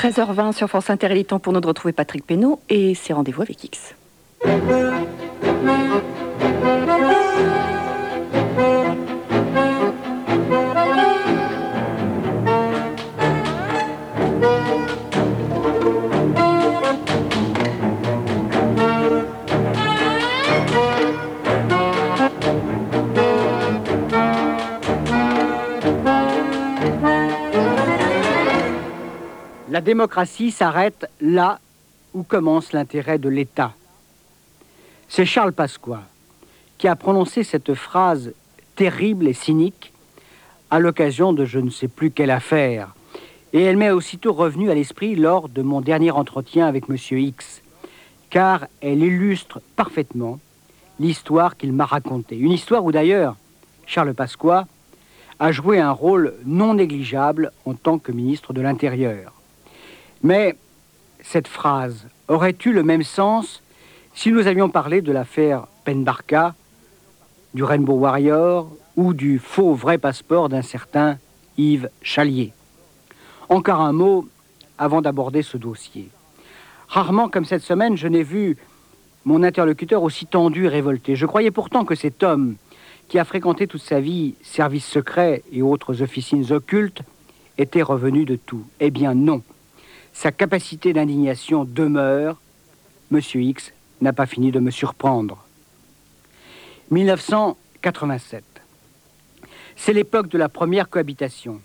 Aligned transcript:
13h20 0.00 0.52
sur 0.52 0.68
France 0.68 0.88
Inter, 0.88 1.08
il 1.10 1.18
est 1.18 1.24
temps 1.24 1.40
pour 1.40 1.52
nous 1.52 1.60
de 1.60 1.66
retrouver 1.66 1.92
Patrick 1.92 2.24
Pénaud 2.24 2.58
et 2.70 2.94
ses 2.94 3.12
rendez-vous 3.12 3.42
avec 3.42 3.62
X. 3.62 3.94
La 29.80 29.84
démocratie 29.84 30.50
s'arrête 30.50 31.06
là 31.22 31.58
où 32.12 32.22
commence 32.22 32.74
l'intérêt 32.74 33.16
de 33.16 33.30
l'État. 33.30 33.72
C'est 35.08 35.24
Charles 35.24 35.54
Pasqua 35.54 36.02
qui 36.76 36.86
a 36.86 36.94
prononcé 36.96 37.44
cette 37.44 37.72
phrase 37.72 38.34
terrible 38.76 39.26
et 39.26 39.32
cynique 39.32 39.94
à 40.70 40.80
l'occasion 40.80 41.32
de 41.32 41.46
je 41.46 41.58
ne 41.58 41.70
sais 41.70 41.88
plus 41.88 42.10
quelle 42.10 42.30
affaire. 42.30 42.94
Et 43.54 43.62
elle 43.62 43.78
m'est 43.78 43.90
aussitôt 43.90 44.34
revenue 44.34 44.70
à 44.70 44.74
l'esprit 44.74 45.16
lors 45.16 45.48
de 45.48 45.62
mon 45.62 45.80
dernier 45.80 46.10
entretien 46.10 46.66
avec 46.66 46.84
M. 46.90 46.98
X, 47.18 47.62
car 48.28 48.66
elle 48.82 49.02
illustre 49.02 49.62
parfaitement 49.76 50.40
l'histoire 50.98 51.56
qu'il 51.56 51.72
m'a 51.72 51.86
racontée. 51.86 52.36
Une 52.36 52.52
histoire 52.52 52.84
où 52.84 52.92
d'ailleurs 52.92 53.34
Charles 53.86 54.12
Pasqua 54.12 54.66
a 55.38 55.52
joué 55.52 55.80
un 55.80 55.92
rôle 55.92 56.34
non 56.44 56.74
négligeable 56.74 57.50
en 57.64 57.72
tant 57.72 57.98
que 57.98 58.12
ministre 58.12 58.52
de 58.52 58.60
l'Intérieur. 58.60 59.39
Mais 60.22 60.56
cette 61.22 61.48
phrase 61.48 62.06
aurait 62.28 62.56
eu 62.64 62.72
le 62.72 62.82
même 62.82 63.02
sens 63.02 63.62
si 64.14 64.30
nous 64.32 64.46
avions 64.46 64.68
parlé 64.68 65.00
de 65.00 65.12
l'affaire 65.12 65.66
Penbarka, 65.84 66.54
du 67.54 67.64
Rainbow 67.64 67.94
Warrior 67.94 68.70
ou 68.96 69.14
du 69.14 69.38
faux 69.38 69.74
vrai 69.74 69.98
passeport 69.98 70.48
d'un 70.48 70.62
certain 70.62 71.18
Yves 71.56 71.88
Chalier? 72.02 72.52
Encore 73.48 73.80
un 73.80 73.92
mot 73.92 74.28
avant 74.78 75.00
d'aborder 75.00 75.42
ce 75.42 75.56
dossier. 75.56 76.08
Rarement 76.88 77.28
comme 77.28 77.44
cette 77.44 77.62
semaine, 77.62 77.96
je 77.96 78.08
n'ai 78.08 78.22
vu 78.22 78.56
mon 79.24 79.42
interlocuteur 79.42 80.02
aussi 80.02 80.26
tendu 80.26 80.66
et 80.66 80.68
révolté. 80.68 81.16
Je 81.16 81.26
croyais 81.26 81.50
pourtant 81.50 81.84
que 81.84 81.94
cet 81.94 82.22
homme, 82.22 82.56
qui 83.08 83.18
a 83.18 83.24
fréquenté 83.24 83.66
toute 83.66 83.82
sa 83.82 84.00
vie 84.00 84.34
services 84.42 84.86
secrets 84.86 85.42
et 85.52 85.62
autres 85.62 86.02
officines 86.02 86.52
occultes, 86.52 87.02
était 87.58 87.82
revenu 87.82 88.24
de 88.24 88.36
tout. 88.36 88.64
Eh 88.80 88.90
bien 88.90 89.14
non 89.14 89.42
sa 90.12 90.32
capacité 90.32 90.92
d'indignation 90.92 91.64
demeure, 91.64 92.40
M. 93.12 93.20
X 93.34 93.72
n'a 94.00 94.12
pas 94.12 94.26
fini 94.26 94.50
de 94.50 94.60
me 94.60 94.70
surprendre. 94.70 95.44
1987. 96.90 98.44
C'est 99.76 99.92
l'époque 99.92 100.28
de 100.28 100.38
la 100.38 100.48
première 100.48 100.88
cohabitation. 100.88 101.60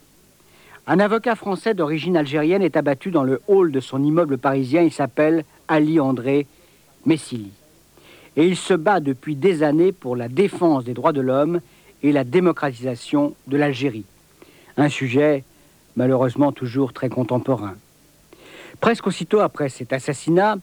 Un 0.88 1.00
avocat 1.00 1.36
français 1.36 1.74
d'origine 1.74 2.16
algérienne 2.16 2.62
est 2.62 2.78
abattu 2.78 3.10
dans 3.10 3.24
le 3.24 3.42
hall 3.48 3.72
de 3.72 3.80
son 3.80 4.04
immeuble 4.04 4.38
parisien. 4.38 4.84
Il 4.84 4.92
s'appelle 4.92 5.44
Ali 5.68 6.00
André 6.00 6.46
Messili. 7.06 7.52
Et 8.38 8.46
il 8.46 8.56
se 8.56 8.74
bat 8.74 9.00
depuis 9.00 9.36
des 9.36 9.64
années 9.64 9.92
pour 9.92 10.16
la 10.16 10.28
défense 10.28 10.84
des 10.84 10.94
droits 10.94 11.14
de 11.14 11.22
l'homme 11.22 11.62
et 12.04 12.12
la 12.12 12.24
démocratisation 12.24 13.36
de 13.48 13.58
l'Algérie. 13.58 14.06
Un 14.78 14.90
sujet 14.90 15.44
malheureusement 15.96 16.52
toujours 16.52 16.94
très 16.94 17.10
contemporain. 17.10 17.76
Presque 18.82 19.08
aussitôt 19.08 19.40
après 19.40 19.70
cet 19.70 19.94
assassinat, 19.94 20.58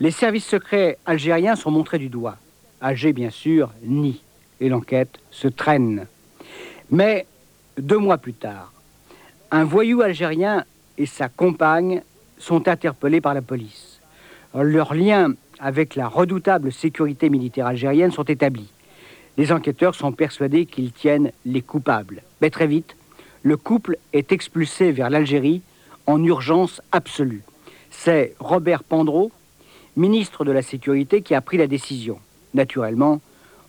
les 0.00 0.10
services 0.10 0.46
secrets 0.46 0.98
algériens 1.06 1.56
sont 1.56 1.70
montrés 1.70 1.98
du 1.98 2.08
doigt. 2.08 2.36
Alger, 2.80 3.12
bien 3.12 3.30
sûr, 3.30 3.70
nie, 3.82 4.22
et 4.60 4.68
l'enquête 4.68 5.18
se 5.30 5.48
traîne. 5.48 6.06
Mais 6.90 7.26
deux 7.78 7.98
mois 7.98 8.18
plus 8.18 8.34
tard, 8.34 8.72
un 9.50 9.64
voyou 9.64 10.02
algérien 10.02 10.64
et 10.98 11.06
sa 11.06 11.28
compagne 11.28 12.02
sont 12.38 12.68
interpellés 12.68 13.20
par 13.20 13.34
la 13.34 13.42
police. 13.42 14.00
Leurs 14.54 14.94
liens 14.94 15.34
avec 15.58 15.94
la 15.94 16.08
redoutable 16.08 16.72
sécurité 16.72 17.30
militaire 17.30 17.66
algérienne 17.66 18.12
sont 18.12 18.24
établis. 18.24 18.70
Les 19.36 19.52
enquêteurs 19.52 19.94
sont 19.94 20.12
persuadés 20.12 20.66
qu'ils 20.66 20.92
tiennent 20.92 21.32
les 21.44 21.62
coupables. 21.62 22.22
Mais 22.40 22.50
très 22.50 22.66
vite, 22.66 22.96
le 23.42 23.56
couple 23.56 23.98
est 24.12 24.32
expulsé 24.32 24.92
vers 24.92 25.10
l'Algérie 25.10 25.62
en 26.06 26.22
urgence 26.22 26.80
absolue. 26.92 27.42
C'est 27.90 28.34
Robert 28.38 28.84
Pandreau, 28.84 29.30
ministre 29.96 30.44
de 30.44 30.52
la 30.52 30.62
Sécurité, 30.62 31.22
qui 31.22 31.34
a 31.34 31.40
pris 31.40 31.56
la 31.56 31.66
décision. 31.66 32.18
Naturellement, 32.54 33.20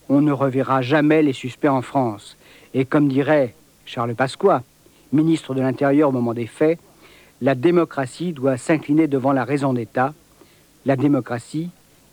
on 0.09 0.21
ne 0.21 0.31
reverra 0.31 0.81
jamais 0.81 1.21
les 1.21 1.33
suspects 1.33 1.67
en 1.67 1.81
France. 1.81 2.37
Et 2.73 2.85
comme 2.85 3.07
dirait 3.07 3.55
Charles 3.85 4.15
Pasqua, 4.15 4.63
ministre 5.11 5.53
de 5.53 5.61
l'Intérieur 5.61 6.09
au 6.09 6.11
moment 6.11 6.33
des 6.33 6.47
faits, 6.47 6.79
la 7.41 7.55
démocratie 7.55 8.33
doit 8.33 8.57
s'incliner 8.57 9.07
devant 9.07 9.31
la 9.31 9.43
raison 9.43 9.73
d'État, 9.73 10.13
la 10.85 10.95
démocratie, 10.95 11.69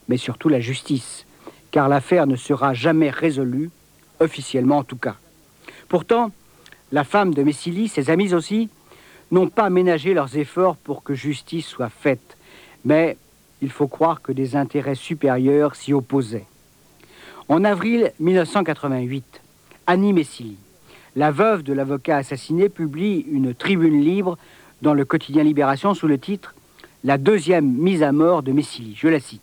mais 0.08 0.16
surtout 0.16 0.48
la 0.48 0.60
justice, 0.60 1.26
car 1.70 1.88
l'affaire 1.88 2.26
ne 2.26 2.36
sera 2.36 2.74
jamais 2.74 3.10
résolue, 3.10 3.70
officiellement 4.20 4.78
en 4.78 4.84
tout 4.84 4.96
cas. 4.96 5.16
Pourtant, 5.88 6.30
la 6.92 7.04
femme 7.04 7.34
de 7.34 7.42
Messili, 7.42 7.88
ses 7.88 8.10
amis 8.10 8.34
aussi, 8.34 8.68
n'ont 9.30 9.48
pas 9.48 9.70
ménagé 9.70 10.14
leurs 10.14 10.36
efforts 10.36 10.76
pour 10.76 11.02
que 11.02 11.14
justice 11.14 11.66
soit 11.66 11.88
faite, 11.88 12.36
mais 12.84 13.16
il 13.62 13.70
faut 13.70 13.88
croire 13.88 14.22
que 14.22 14.32
des 14.32 14.56
intérêts 14.56 14.94
supérieurs 14.94 15.74
s'y 15.76 15.92
opposaient. 15.92 16.46
En 17.48 17.64
avril 17.64 18.12
1988, 18.20 19.40
Annie 19.86 20.12
Messili, 20.12 20.56
la 21.16 21.30
veuve 21.30 21.62
de 21.62 21.72
l'avocat 21.72 22.16
assassiné, 22.16 22.68
publie 22.68 23.24
une 23.30 23.54
tribune 23.54 24.00
libre 24.00 24.38
dans 24.82 24.94
le 24.94 25.04
quotidien 25.04 25.42
Libération 25.42 25.94
sous 25.94 26.08
le 26.08 26.18
titre 26.18 26.54
La 27.04 27.18
deuxième 27.18 27.70
mise 27.70 28.02
à 28.02 28.12
mort 28.12 28.42
de 28.42 28.52
Messili. 28.52 28.94
Je 28.96 29.08
la 29.08 29.20
cite. 29.20 29.42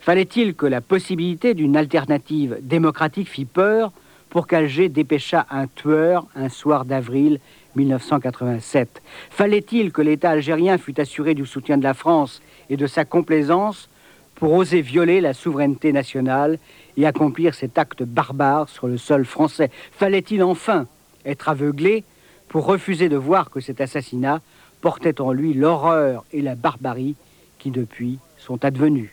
Fallait-il 0.00 0.54
que 0.54 0.66
la 0.66 0.80
possibilité 0.80 1.54
d'une 1.54 1.76
alternative 1.76 2.58
démocratique 2.60 3.28
fît 3.28 3.44
peur 3.44 3.92
pour 4.30 4.46
qu'Alger 4.46 4.88
dépêcha 4.88 5.46
un 5.50 5.66
tueur 5.66 6.26
un 6.34 6.48
soir 6.48 6.84
d'avril 6.84 7.40
1987. 7.76 9.02
Fallait-il 9.30 9.92
que 9.92 10.02
l'État 10.02 10.30
algérien 10.30 10.78
fût 10.78 11.00
assuré 11.00 11.34
du 11.34 11.46
soutien 11.46 11.78
de 11.78 11.84
la 11.84 11.94
France 11.94 12.42
et 12.70 12.76
de 12.76 12.86
sa 12.86 13.04
complaisance 13.04 13.88
pour 14.34 14.52
oser 14.52 14.82
violer 14.82 15.20
la 15.20 15.34
souveraineté 15.34 15.92
nationale 15.92 16.58
et 16.96 17.06
accomplir 17.06 17.54
cet 17.54 17.78
acte 17.78 18.02
barbare 18.02 18.68
sur 18.68 18.86
le 18.86 18.98
sol 18.98 19.24
français? 19.24 19.70
Fallait-il 19.92 20.42
enfin 20.42 20.86
être 21.24 21.48
aveuglé 21.48 22.04
pour 22.48 22.66
refuser 22.66 23.08
de 23.08 23.16
voir 23.16 23.50
que 23.50 23.60
cet 23.60 23.80
assassinat 23.80 24.40
portait 24.80 25.20
en 25.20 25.32
lui 25.32 25.54
l'horreur 25.54 26.24
et 26.32 26.42
la 26.42 26.54
barbarie 26.54 27.16
qui 27.58 27.70
depuis 27.70 28.18
sont 28.38 28.64
advenus 28.64 29.10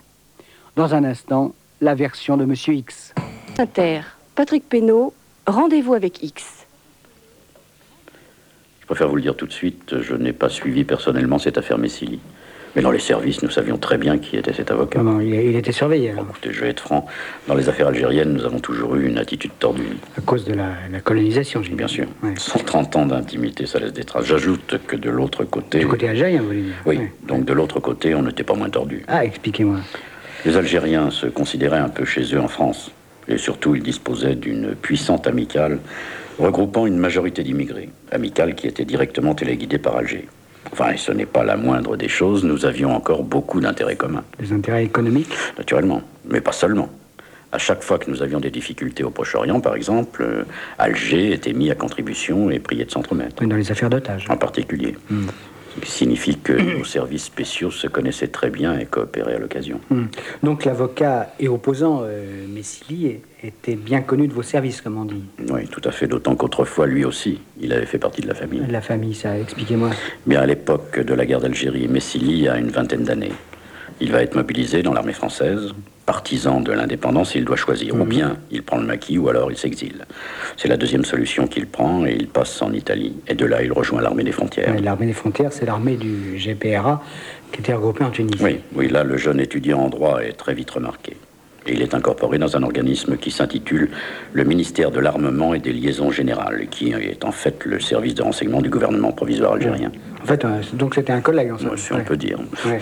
Dans 0.75 0.93
un 0.93 1.03
instant, 1.03 1.53
la 1.81 1.95
version 1.95 2.37
de 2.37 2.43
M. 2.43 2.53
X. 2.75 3.13
Patrick 4.35 4.67
Pénaud, 4.67 5.13
rendez-vous 5.45 5.93
avec 5.93 6.23
X. 6.23 6.65
Je 8.81 8.85
préfère 8.87 9.07
vous 9.07 9.15
le 9.15 9.21
dire 9.21 9.35
tout 9.35 9.45
de 9.45 9.53
suite, 9.53 10.01
je 10.01 10.15
n'ai 10.15 10.33
pas 10.33 10.49
suivi 10.49 10.83
personnellement 10.83 11.37
cette 11.37 11.59
affaire 11.59 11.77
Messili. 11.77 12.19
Mais 12.75 12.81
dans 12.81 12.89
les 12.89 12.97
services, 12.97 13.43
nous 13.43 13.51
savions 13.51 13.77
très 13.77 13.99
bien 13.99 14.17
qui 14.17 14.35
était 14.35 14.51
cet 14.51 14.71
avocat. 14.71 15.03
Non, 15.03 15.19
il, 15.19 15.55
était 15.55 15.71
surveillé. 15.71 16.15
écoutez, 16.19 16.51
je 16.51 16.61
vais 16.61 16.69
être 16.69 16.79
franc. 16.79 17.05
Dans 17.47 17.53
les 17.53 17.69
affaires 17.69 17.89
algériennes, 17.89 18.33
nous 18.33 18.43
avons 18.43 18.59
toujours 18.59 18.95
eu 18.95 19.05
une 19.05 19.19
attitude 19.19 19.51
tordue. 19.59 19.83
À 20.17 20.21
cause 20.21 20.45
de 20.45 20.55
la, 20.55 20.99
colonisation, 21.03 21.61
j'ai 21.61 21.75
Bien 21.75 21.87
sûr. 21.87 22.07
130 22.35 22.95
ans 22.95 23.05
d'intimité, 23.05 23.67
ça 23.67 23.77
laisse 23.77 23.93
des 23.93 24.03
traces. 24.03 24.25
J'ajoute 24.25 24.79
que 24.87 24.95
de 24.95 25.11
l'autre 25.11 25.43
côté... 25.43 25.77
Du 25.77 25.87
côté 25.87 26.09
algérien, 26.09 26.41
vous 26.41 26.47
voulez 26.47 26.61
dire 26.63 26.73
Oui, 26.87 26.99
donc 27.27 27.45
de 27.45 27.53
l'autre 27.53 27.79
côté, 27.79 28.15
on 28.15 28.23
n'était 28.23 28.43
pas 28.43 28.55
moins 28.55 28.71
tordu. 28.71 29.05
Ah, 29.07 29.23
expliquez-moi. 29.23 29.77
Les 30.43 30.57
Algériens 30.57 31.11
se 31.11 31.27
considéraient 31.27 31.77
un 31.77 31.89
peu 31.89 32.05
chez 32.05 32.23
eux 32.33 32.39
en 32.39 32.47
France. 32.47 32.91
Et 33.27 33.37
surtout, 33.37 33.75
ils 33.75 33.83
disposaient 33.83 34.35
d'une 34.35 34.75
puissante 34.75 35.27
amicale 35.27 35.79
regroupant 36.39 36.85
une 36.85 36.97
majorité 36.97 37.43
d'immigrés, 37.43 37.89
amicales 38.11 38.55
qui 38.55 38.67
étaient 38.67 38.85
directement 38.85 39.35
téléguidées 39.35 39.77
par 39.77 39.97
Alger. 39.97 40.27
Enfin, 40.71 40.91
et 40.91 40.97
ce 40.97 41.11
n'est 41.11 41.25
pas 41.25 41.43
la 41.43 41.57
moindre 41.57 41.97
des 41.97 42.07
choses, 42.07 42.43
nous 42.43 42.65
avions 42.65 42.95
encore 42.95 43.23
beaucoup 43.23 43.59
d'intérêts 43.59 43.95
communs. 43.95 44.23
Des 44.39 44.51
intérêts 44.53 44.83
économiques? 44.83 45.33
Naturellement, 45.57 46.01
mais 46.25 46.41
pas 46.41 46.51
seulement. 46.53 46.89
À 47.51 47.59
chaque 47.59 47.83
fois 47.83 47.99
que 47.99 48.09
nous 48.09 48.23
avions 48.23 48.39
des 48.39 48.49
difficultés 48.49 49.03
au 49.03 49.11
Proche-Orient, 49.11 49.59
par 49.59 49.75
exemple, 49.75 50.23
euh, 50.23 50.43
Alger 50.79 51.33
était 51.33 51.53
mis 51.53 51.69
à 51.69 51.75
contribution 51.75 52.49
et 52.49 52.57
priait 52.57 52.85
de 52.85 52.91
s'entremettre. 52.91 53.45
dans 53.45 53.55
les 53.55 53.71
affaires 53.71 53.91
d'otages. 53.91 54.25
En 54.29 54.37
particulier. 54.37 54.95
Hmm. 55.11 55.27
Ce 55.75 55.79
qui 55.79 55.91
signifie 55.91 56.37
que 56.37 56.53
nos 56.53 56.83
services 56.85 57.25
spéciaux 57.25 57.71
se 57.71 57.87
connaissaient 57.87 58.27
très 58.27 58.49
bien 58.49 58.77
et 58.77 58.85
coopéraient 58.85 59.35
à 59.35 59.39
l'occasion. 59.39 59.79
Hmm. 59.89 60.05
Donc 60.43 60.65
l'avocat 60.65 61.33
et 61.39 61.47
opposant 61.47 62.01
euh, 62.03 62.47
Messili 62.47 63.19
était 63.43 63.75
bien 63.75 64.01
connu 64.01 64.27
de 64.27 64.33
vos 64.33 64.43
services, 64.43 64.81
comme 64.81 64.97
on 64.97 65.05
dit. 65.05 65.23
Oui, 65.49 65.67
tout 65.67 65.81
à 65.83 65.91
fait, 65.91 66.07
d'autant 66.07 66.35
qu'autrefois, 66.35 66.87
lui 66.87 67.03
aussi, 67.05 67.39
il 67.59 67.73
avait 67.73 67.85
fait 67.85 67.97
partie 67.97 68.21
de 68.21 68.27
la 68.27 68.35
famille. 68.35 68.61
La 68.69 68.81
famille, 68.81 69.15
ça, 69.15 69.37
expliquez-moi. 69.37 69.89
Bien, 70.25 70.41
à 70.41 70.45
l'époque 70.45 70.99
de 70.99 71.13
la 71.13 71.25
guerre 71.25 71.41
d'Algérie, 71.41 71.87
Messili 71.87 72.47
a 72.47 72.57
une 72.57 72.69
vingtaine 72.69 73.03
d'années. 73.03 73.33
Il 73.99 74.11
va 74.11 74.21
être 74.21 74.35
mobilisé 74.35 74.83
dans 74.83 74.93
l'armée 74.93 75.13
française, 75.13 75.73
partisan 76.05 76.59
de 76.61 76.71
l'indépendance, 76.71 77.35
il 77.35 77.45
doit 77.45 77.55
choisir. 77.55 77.93
Ou 77.95 77.99
Mhm. 77.99 78.09
bien 78.09 78.37
il 78.51 78.61
prend 78.63 78.77
le 78.77 78.85
maquis, 78.85 79.17
ou 79.17 79.29
alors 79.29 79.51
il 79.51 79.57
s'exile. 79.57 80.05
C'est 80.57 80.67
la 80.67 80.77
deuxième 80.77 81.05
solution 81.05 81.47
qu'il 81.47 81.67
prend, 81.67 82.05
et 82.05 82.13
il 82.19 82.27
passe 82.27 82.61
en 82.61 82.73
Italie. 82.73 83.15
Et 83.27 83.35
de 83.35 83.45
là, 83.45 83.63
il 83.63 83.71
rejoint 83.71 84.01
l'armée 84.01 84.23
des 84.23 84.31
frontières. 84.31 84.73
L'armée 84.81 85.05
des 85.05 85.13
frontières, 85.13 85.53
c'est 85.53 85.65
l'armée 85.65 85.95
du 85.95 86.37
GPRA 86.37 87.01
qui 87.51 87.59
était 87.61 87.73
regroupée 87.73 88.03
en 88.03 88.09
Tunisie. 88.11 88.43
Oui, 88.43 88.59
oui, 88.75 88.89
là, 88.89 89.03
le 89.03 89.17
jeune 89.17 89.39
étudiant 89.39 89.79
en 89.79 89.89
droit 89.89 90.19
est 90.21 90.33
très 90.33 90.53
vite 90.53 90.71
remarqué. 90.71 91.15
Et 91.65 91.73
il 91.73 91.81
est 91.81 91.93
incorporé 91.93 92.37
dans 92.37 92.57
un 92.57 92.63
organisme 92.63 93.15
qui 93.17 93.31
s'intitule 93.31 93.89
le 94.33 94.43
ministère 94.43 94.91
de 94.91 94.99
l'Armement 94.99 95.53
et 95.53 95.59
des 95.59 95.71
Liaisons 95.71 96.11
Générales, 96.11 96.67
qui 96.69 96.91
est 96.91 97.23
en 97.23 97.31
fait 97.31 97.63
le 97.65 97.79
service 97.79 98.15
de 98.15 98.21
renseignement 98.21 98.61
du 98.61 98.69
gouvernement 98.69 99.11
provisoire 99.13 99.53
algérien. 99.53 99.91
En 100.21 100.25
fait, 100.25 100.43
euh, 100.43 100.61
donc 100.73 100.95
c'était 100.95 101.13
un 101.13 101.21
collègue 101.21 101.51
en 101.51 101.57
somme. 101.57 101.77
Si 101.77 101.93
on 101.93 101.97
Ouais. 101.97 102.03
peut 102.03 102.17
dire. 102.17 102.39
Ouais. 102.65 102.79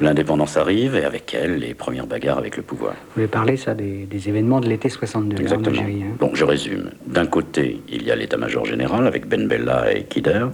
L'indépendance 0.00 0.56
arrive, 0.56 0.96
et 0.96 1.04
avec 1.04 1.32
elle, 1.34 1.58
les 1.58 1.74
premières 1.74 2.06
bagarres 2.06 2.38
avec 2.38 2.56
le 2.56 2.62
pouvoir. 2.64 2.92
Vous 2.92 3.12
voulez 3.16 3.26
parler, 3.28 3.56
ça, 3.56 3.74
des, 3.74 4.06
des 4.06 4.28
événements 4.28 4.60
de 4.60 4.68
l'été 4.68 4.88
62 4.88 5.36
là, 5.36 5.40
en 5.40 5.42
Exactement. 5.42 5.80
Algérie. 5.80 6.02
hein. 6.02 6.16
Donc 6.20 6.34
je 6.34 6.44
résume. 6.44 6.90
D'un 7.06 7.26
côté, 7.26 7.80
il 7.88 8.02
y 8.02 8.10
a 8.10 8.16
l'état-major 8.16 8.64
général 8.64 9.06
avec 9.06 9.28
Ben 9.28 9.46
Bella 9.46 9.92
et 9.94 10.04
Kider. 10.04 10.46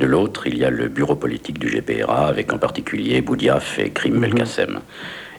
De 0.00 0.06
l'autre, 0.06 0.46
il 0.46 0.56
y 0.58 0.64
a 0.64 0.70
le 0.70 0.88
bureau 0.88 1.14
politique 1.14 1.58
du 1.60 1.68
GPRA 1.68 2.26
avec 2.26 2.52
en 2.52 2.58
particulier 2.58 3.20
Boudiaf 3.20 3.78
et 3.78 3.90
Krim 3.90 4.14
Mhm. 4.14 4.20
Belkacem. 4.20 4.80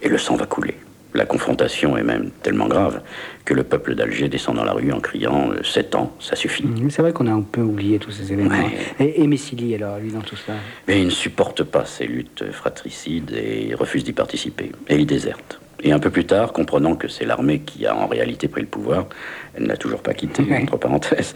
Et 0.02 0.08
le 0.10 0.18
sang 0.18 0.36
va 0.36 0.46
couler. 0.46 0.76
La 1.14 1.26
confrontation 1.26 1.98
est 1.98 2.04
même 2.04 2.30
tellement 2.42 2.68
grave 2.68 3.02
que 3.44 3.54
le 3.54 3.64
peuple 3.64 3.96
d'Alger 3.96 4.30
descend 4.30 4.56
dans 4.56 4.64
la 4.64 4.72
rue 4.74 4.92
en 4.94 5.00
criant 5.00 5.52
euh, 5.52 5.62
7 5.64 5.96
ans, 5.96 6.16
ça 6.20 6.36
suffit. 6.36 6.64
C'est 6.90 7.02
vrai 7.02 7.12
qu'on 7.12 7.28
a 7.28 7.32
un 7.32 7.42
peu 7.42 7.62
oublié 7.62 8.00
tous 8.00 8.12
ces 8.12 8.32
événements. 8.32 8.56
Ouais. 8.56 8.78
Et, 9.06 9.22
et 9.24 9.28
Messili, 9.28 9.76
alors, 9.76 9.98
lui, 9.98 10.12
dans 10.12 10.22
tout 10.22 10.36
ça 10.38 10.54
Mais 10.88 11.00
il 11.02 11.06
ne 11.06 11.10
supporte 11.10 11.64
pas 11.64 11.84
ces 11.86 12.06
luttes 12.06 12.50
fratricides 12.52 13.32
et 13.32 13.74
refuse 13.76 14.04
d'y 14.04 14.14
participer. 14.14 14.72
Et 14.88 14.96
il 14.96 15.06
déserte. 15.06 15.60
Et 15.84 15.92
un 15.92 16.00
peu 16.00 16.12
plus 16.12 16.26
tard, 16.26 16.54
comprenant 16.54 16.96
que 16.96 17.08
c'est 17.08 17.26
l'armée 17.26 17.60
qui 17.62 17.88
a 17.88 17.96
en 17.96 18.06
réalité 18.06 18.48
pris 18.48 18.62
le 18.62 18.68
pouvoir, 18.68 19.08
elle 19.56 19.64
n'a 19.64 19.78
toujours 19.78 20.02
pas 20.04 20.14
quitté, 20.14 20.44
Ouais. 20.44 20.62
entre 20.62 20.78
parenthèses, 20.78 21.34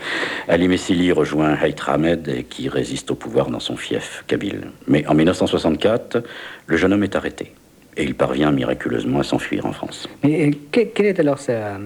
Ali 0.47 0.67
Messili 0.67 1.11
rejoint 1.11 1.55
Haït 1.59 1.81
Ahmed 1.87 2.45
qui 2.47 2.69
résiste 2.69 3.09
au 3.09 3.15
pouvoir 3.15 3.49
dans 3.49 3.59
son 3.59 3.75
fief, 3.75 4.23
Kabyle. 4.27 4.67
Mais 4.87 5.05
en 5.07 5.15
1964, 5.15 6.23
le 6.67 6.77
jeune 6.77 6.93
homme 6.93 7.03
est 7.03 7.15
arrêté. 7.15 7.53
Et 7.97 8.03
il 8.03 8.15
parvient 8.15 8.51
miraculeusement 8.51 9.19
à 9.19 9.23
s'enfuir 9.23 9.65
en 9.65 9.71
France. 9.73 10.07
Mais 10.23 10.47
euh, 10.47 10.51
que- 10.71 10.81
quelle 10.81 11.05
est 11.07 11.19
alors 11.19 11.39
sa, 11.39 11.77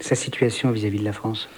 sa 0.00 0.14
situation 0.14 0.70
vis-à-vis 0.70 0.98
de 0.98 1.04
la 1.04 1.12
France? 1.12 1.48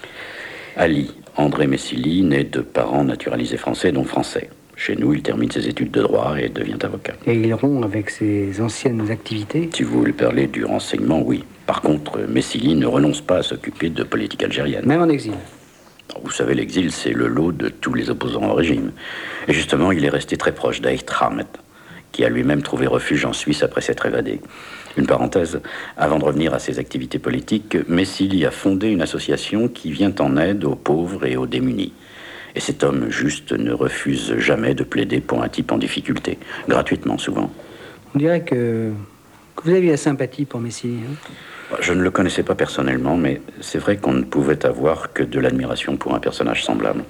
Ali, 0.76 1.12
André 1.36 1.66
Messili, 1.66 2.22
né 2.22 2.44
de 2.44 2.60
parents 2.60 3.02
naturalisés 3.04 3.56
français, 3.56 3.92
donc 3.92 4.06
français. 4.06 4.50
Chez 4.76 4.94
nous, 4.94 5.14
il 5.14 5.22
termine 5.22 5.50
ses 5.50 5.66
études 5.68 5.90
de 5.90 6.02
droit 6.02 6.36
et 6.38 6.50
devient 6.50 6.76
avocat. 6.82 7.14
Et 7.26 7.32
il 7.34 7.54
rompt 7.54 7.82
avec 7.82 8.10
ses 8.10 8.60
anciennes 8.60 9.10
activités? 9.10 9.70
Si 9.74 9.82
vous 9.82 9.98
voulez 9.98 10.12
parler 10.12 10.46
du 10.46 10.64
renseignement, 10.66 11.22
oui. 11.22 11.44
Par 11.66 11.80
contre, 11.80 12.20
Messili 12.28 12.74
ne 12.74 12.86
renonce 12.86 13.22
pas 13.22 13.38
à 13.38 13.42
s'occuper 13.42 13.88
de 13.88 14.02
politique 14.04 14.42
algérienne. 14.42 14.84
Même 14.84 15.00
en 15.00 15.08
exil? 15.08 15.32
Vous 16.22 16.30
savez, 16.30 16.54
l'exil, 16.54 16.92
c'est 16.92 17.10
le 17.12 17.26
lot 17.26 17.52
de 17.52 17.68
tous 17.70 17.94
les 17.94 18.10
opposants 18.10 18.50
au 18.50 18.54
régime. 18.54 18.92
Et 19.48 19.52
justement, 19.54 19.92
il 19.92 20.04
est 20.04 20.10
resté 20.10 20.36
très 20.36 20.52
proche 20.54 20.80
d'Aït 20.82 21.10
Ahmed, 21.20 21.46
qui 22.16 22.24
a 22.24 22.30
lui-même 22.30 22.62
trouvé 22.62 22.86
refuge 22.86 23.26
en 23.26 23.34
Suisse 23.34 23.62
après 23.62 23.82
s'être 23.82 24.06
évadé. 24.06 24.40
Une 24.96 25.06
parenthèse, 25.06 25.60
avant 25.98 26.18
de 26.18 26.24
revenir 26.24 26.54
à 26.54 26.58
ses 26.58 26.78
activités 26.78 27.18
politiques, 27.18 27.76
Messili 27.88 28.46
a 28.46 28.50
fondé 28.50 28.88
une 28.88 29.02
association 29.02 29.68
qui 29.68 29.90
vient 29.90 30.14
en 30.20 30.38
aide 30.38 30.64
aux 30.64 30.76
pauvres 30.76 31.26
et 31.26 31.36
aux 31.36 31.44
démunis. 31.44 31.92
Et 32.54 32.60
cet 32.60 32.84
homme 32.84 33.10
juste 33.10 33.52
ne 33.52 33.70
refuse 33.70 34.34
jamais 34.38 34.74
de 34.74 34.82
plaider 34.82 35.20
pour 35.20 35.42
un 35.42 35.50
type 35.50 35.72
en 35.72 35.76
difficulté, 35.76 36.38
gratuitement 36.66 37.18
souvent. 37.18 37.52
On 38.14 38.18
dirait 38.18 38.44
que, 38.44 38.92
que 39.54 39.62
vous 39.62 39.74
aviez 39.74 39.90
la 39.90 39.98
sympathie 39.98 40.46
pour 40.46 40.60
Messili. 40.60 41.00
hein. 41.02 41.76
Je 41.80 41.92
ne 41.92 42.00
le 42.00 42.10
connaissais 42.10 42.44
pas 42.44 42.54
personnellement, 42.54 43.18
mais 43.18 43.42
c'est 43.60 43.78
vrai 43.78 43.98
qu'on 43.98 44.14
ne 44.14 44.22
pouvait 44.24 44.64
avoir 44.64 45.12
que 45.12 45.22
de 45.22 45.38
l'admiration 45.38 45.98
pour 45.98 46.14
un 46.14 46.18
personnage 46.20 46.64
semblable. 46.64 47.04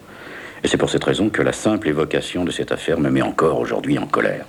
Et 0.65 0.69
c'est 0.69 0.77
pour 0.77 0.91
cette 0.91 1.05
raison 1.05 1.29
que 1.29 1.43
la 1.43 1.53
simple 1.53 1.89
évocation 1.89 2.45
de 2.45 2.51
cette 2.51 2.73
affaire 2.73 2.99
me 2.99 3.11
met 3.11 3.23
encore 3.23 3.59
aujourd'hui 3.61 3.99
en 3.99 4.07
colère. 4.07 4.47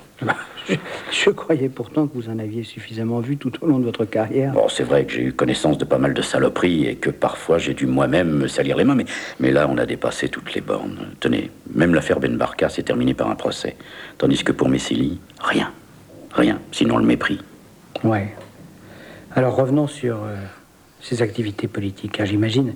je, 0.68 0.74
je 1.12 1.30
croyais 1.30 1.68
pourtant 1.68 2.06
que 2.06 2.14
vous 2.14 2.28
en 2.28 2.38
aviez 2.38 2.64
suffisamment 2.64 3.20
vu 3.20 3.36
tout 3.36 3.52
au 3.60 3.66
long 3.66 3.78
de 3.78 3.84
votre 3.84 4.04
carrière. 4.04 4.52
Bon, 4.52 4.68
c'est 4.68 4.82
vrai 4.82 5.04
que 5.04 5.12
j'ai 5.12 5.22
eu 5.22 5.32
connaissance 5.32 5.78
de 5.78 5.84
pas 5.84 5.98
mal 5.98 6.14
de 6.14 6.22
saloperies 6.22 6.86
et 6.86 6.96
que 6.96 7.10
parfois 7.10 7.58
j'ai 7.58 7.74
dû 7.74 7.86
moi-même 7.86 8.30
me 8.30 8.48
salir 8.48 8.76
les 8.76 8.84
mains, 8.84 8.94
mais, 8.94 9.04
mais 9.38 9.50
là 9.50 9.68
on 9.70 9.78
a 9.78 9.86
dépassé 9.86 10.28
toutes 10.28 10.54
les 10.54 10.60
bornes. 10.60 10.98
Tenez, 11.20 11.50
même 11.74 11.94
l'affaire 11.94 12.20
Ben 12.20 12.36
Barka 12.36 12.68
s'est 12.68 12.82
terminée 12.82 13.14
par 13.14 13.30
un 13.30 13.36
procès, 13.36 13.76
tandis 14.16 14.42
que 14.42 14.52
pour 14.52 14.68
Messili, 14.68 15.20
rien. 15.40 15.72
Rien, 16.34 16.60
sinon 16.72 16.98
le 16.98 17.04
mépris. 17.04 17.40
Ouais. 18.04 18.34
Alors 19.34 19.56
revenons 19.56 19.86
sur 19.86 20.16
euh, 20.16 20.36
ses 21.00 21.22
activités 21.22 21.68
politiques. 21.68 22.12
car 22.12 22.26
J'imagine 22.26 22.74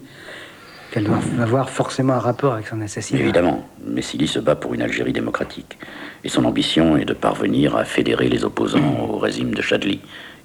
qu'elles 0.92 1.04
doivent 1.04 1.40
avoir 1.40 1.70
forcément 1.70 2.12
un 2.12 2.18
rapport 2.18 2.52
avec 2.52 2.66
son 2.68 2.80
assassinat. 2.82 3.20
Évidemment, 3.20 3.66
Messili 3.84 4.28
se 4.28 4.38
bat 4.38 4.54
pour 4.54 4.74
une 4.74 4.82
Algérie 4.82 5.12
démocratique. 5.12 5.78
Et 6.22 6.28
son 6.28 6.44
ambition 6.44 6.96
est 6.96 7.04
de 7.06 7.14
parvenir 7.14 7.74
à 7.76 7.84
fédérer 7.84 8.28
les 8.28 8.44
opposants 8.44 9.08
au 9.08 9.16
régime 9.18 9.54
de 9.54 9.62
Chadli. 9.62 10.00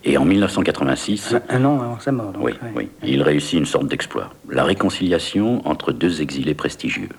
Et 0.05 0.17
en 0.17 0.23
1986, 0.25 1.35
Un, 1.49 1.57
un 1.57 1.65
an 1.65 1.81
avant 1.81 1.99
sa 1.99 2.11
mort. 2.11 2.31
donc, 2.31 2.43
oui, 2.43 2.53
ouais. 2.63 2.69
oui, 2.75 2.89
il 3.03 3.21
réussit 3.21 3.59
une 3.59 3.65
sorte 3.65 3.87
d'exploit. 3.87 4.29
La 4.49 4.63
réconciliation 4.63 5.67
entre 5.67 5.91
deux 5.91 6.21
exilés 6.21 6.53
prestigieux, 6.53 7.09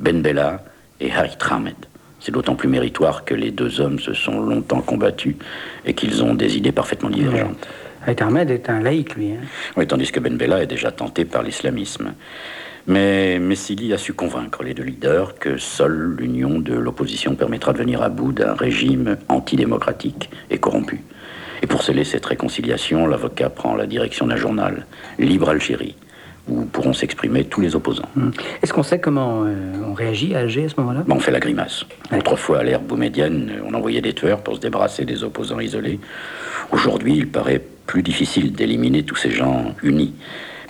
Ben 0.00 0.20
Bella 0.20 0.62
et 1.00 1.10
Harit 1.10 1.38
Ahmed. 1.50 1.74
C'est 2.20 2.32
d'autant 2.32 2.54
plus 2.54 2.68
méritoire 2.68 3.24
que 3.24 3.34
les 3.34 3.50
deux 3.50 3.80
hommes 3.80 3.98
se 3.98 4.12
sont 4.14 4.40
longtemps 4.40 4.80
combattus 4.80 5.36
et 5.86 5.94
qu'ils 5.94 6.22
ont 6.22 6.34
des 6.34 6.56
idées 6.56 6.72
parfaitement 6.72 7.10
divergentes. 7.10 7.66
Haït 8.06 8.20
Ahmed 8.20 8.50
est 8.50 8.68
un 8.68 8.80
laïc, 8.80 9.14
lui. 9.16 9.32
hein. 9.32 9.36
Oui, 9.76 9.86
tandis 9.86 10.10
que 10.12 10.20
Ben 10.20 10.36
Bella 10.36 10.62
est 10.62 10.66
déjà 10.66 10.90
tenté 10.90 11.24
par 11.24 11.42
l'islamisme. 11.42 12.12
Mais 12.86 13.38
Messili 13.38 13.92
a 13.94 13.98
su 13.98 14.12
convaincre 14.12 14.62
les 14.62 14.74
deux 14.74 14.82
leaders 14.82 15.38
que 15.38 15.56
seule 15.56 16.16
l'union 16.18 16.58
de 16.58 16.74
l'opposition 16.74 17.34
permettra 17.34 17.72
de 17.72 17.78
venir 17.78 18.02
à 18.02 18.10
bout 18.10 18.32
d'un 18.32 18.54
régime 18.54 19.16
antidémocratique 19.28 20.28
et 20.50 20.58
corrompu. 20.58 21.02
Et 21.62 21.66
pour 21.66 21.82
sceller 21.82 22.04
cette 22.04 22.26
réconciliation, 22.26 23.06
l'avocat 23.06 23.48
prend 23.48 23.74
la 23.74 23.86
direction 23.86 24.26
d'un 24.26 24.36
journal, 24.36 24.84
Libre 25.18 25.48
Algérie, 25.48 25.96
où 26.46 26.66
pourront 26.66 26.92
s'exprimer 26.92 27.44
tous 27.44 27.62
les 27.62 27.74
opposants. 27.74 28.08
Hmm. 28.16 28.32
Est-ce 28.62 28.74
qu'on 28.74 28.82
sait 28.82 29.00
comment 29.00 29.44
euh, 29.46 29.54
on 29.88 29.94
réagit 29.94 30.34
à 30.34 30.40
Alger 30.40 30.66
à 30.66 30.68
ce 30.68 30.74
moment-là? 30.78 31.04
On 31.08 31.20
fait 31.20 31.30
la 31.30 31.40
grimace. 31.40 31.86
Autrefois, 32.14 32.58
à 32.58 32.64
l'ère 32.64 32.82
boumédienne, 32.82 33.50
on 33.66 33.72
envoyait 33.72 34.02
des 34.02 34.12
tueurs 34.12 34.42
pour 34.42 34.56
se 34.56 34.60
débarrasser 34.60 35.06
des 35.06 35.24
opposants 35.24 35.60
isolés. 35.60 36.00
Aujourd'hui, 36.70 37.16
il 37.16 37.28
paraît 37.28 37.62
plus 37.86 38.02
difficile 38.02 38.52
d'éliminer 38.52 39.04
tous 39.04 39.16
ces 39.16 39.30
gens 39.30 39.74
unis. 39.82 40.12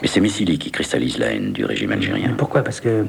Mais 0.03 0.09
c'est 0.09 0.21
Messili 0.21 0.59
qui 0.59 0.71
cristallise 0.71 1.19
la 1.19 1.33
haine 1.33 1.53
du 1.53 1.65
régime 1.65 1.93
algérien. 1.93 2.35
Pourquoi? 2.37 2.63
Parce 2.63 2.81
que 2.81 3.07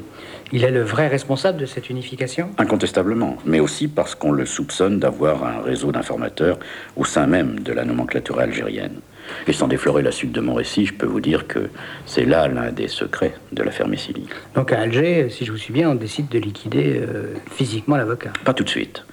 il 0.52 0.64
est 0.64 0.70
le 0.70 0.82
vrai 0.82 1.08
responsable 1.08 1.58
de 1.58 1.66
cette 1.66 1.90
unification? 1.90 2.50
Incontestablement, 2.58 3.36
mais 3.44 3.58
aussi 3.58 3.88
parce 3.88 4.14
qu'on 4.14 4.30
le 4.30 4.46
soupçonne 4.46 5.00
d'avoir 5.00 5.44
un 5.44 5.60
réseau 5.60 5.90
d'informateurs 5.90 6.58
au 6.96 7.04
sein 7.04 7.26
même 7.26 7.60
de 7.60 7.72
la 7.72 7.84
nomenclature 7.84 8.38
algérienne. 8.38 9.00
Et 9.48 9.52
sans 9.52 9.66
déflorer 9.66 10.02
la 10.02 10.12
suite 10.12 10.30
de 10.30 10.40
mon 10.40 10.54
récit, 10.54 10.86
je 10.86 10.94
peux 10.94 11.06
vous 11.06 11.20
dire 11.20 11.48
que 11.48 11.68
c'est 12.06 12.24
là 12.24 12.46
l'un 12.46 12.70
des 12.70 12.86
secrets 12.86 13.34
de 13.52 13.62
l'affaire 13.64 13.88
Messili. 13.88 14.28
Donc 14.54 14.72
à 14.72 14.78
Alger, 14.80 15.28
si 15.30 15.44
je 15.44 15.50
vous 15.50 15.58
suis 15.58 15.72
bien, 15.72 15.90
on 15.90 15.96
décide 15.96 16.28
de 16.28 16.38
liquider 16.38 17.00
euh, 17.00 17.34
physiquement 17.50 17.96
l'avocat. 17.96 18.32
Pas 18.44 18.54
tout 18.54 18.62
de 18.62 18.68
suite. 18.68 19.04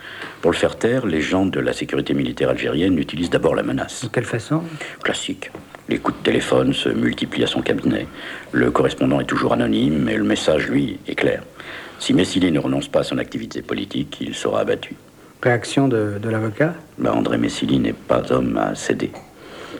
Pour 0.42 0.51
le 0.51 0.58
faire 0.58 0.77
taire, 0.77 1.08
les 1.08 1.22
gens 1.22 1.48
de 1.48 1.60
la 1.60 1.74
sécurité 1.74 2.13
militaire 2.13 2.50
algérienne 2.50 3.00
utilisent 3.00 3.32
d'abord 3.32 3.56
la 3.56 3.63
menace. 3.63 4.03
De 4.03 4.10
quelle 4.10 4.25
façon? 4.25 4.62
Classique. 5.03 5.50
Les 5.90 5.98
coups 6.00 6.18
de 6.18 6.24
téléphone 6.24 6.74
se 6.74 6.90
multiplient 6.90 7.44
à 7.44 7.48
son 7.48 7.62
cabinet. 7.62 8.08
Le 8.52 8.72
correspondant 8.72 9.20
est 9.20 9.25
toujours 9.25 9.54
anonyme, 9.54 10.00
mais 10.04 10.16
le 10.16 10.24
message, 10.24 10.68
lui, 10.68 10.98
est 11.08 11.16
clair. 11.16 11.44
Si 12.00 12.13
Messili 12.13 12.52
ne 12.52 12.60
renonce 12.60 12.88
pas 12.88 13.00
à 13.00 13.04
son 13.04 13.18
activité 13.18 13.62
politique, 13.62 14.18
il 14.22 14.34
sera 14.34 14.62
abattu. 14.62 14.96
Réaction 15.42 15.88
de, 15.88 16.20
de 16.22 16.30
l'avocat? 16.30 16.74
Bah, 16.98 17.13
André 17.13 17.38
Messili 17.38 17.80
n'est 17.80 17.94
pas 17.94 18.32
homme 18.32 18.58
à 18.58 18.75
céder. 18.75 19.12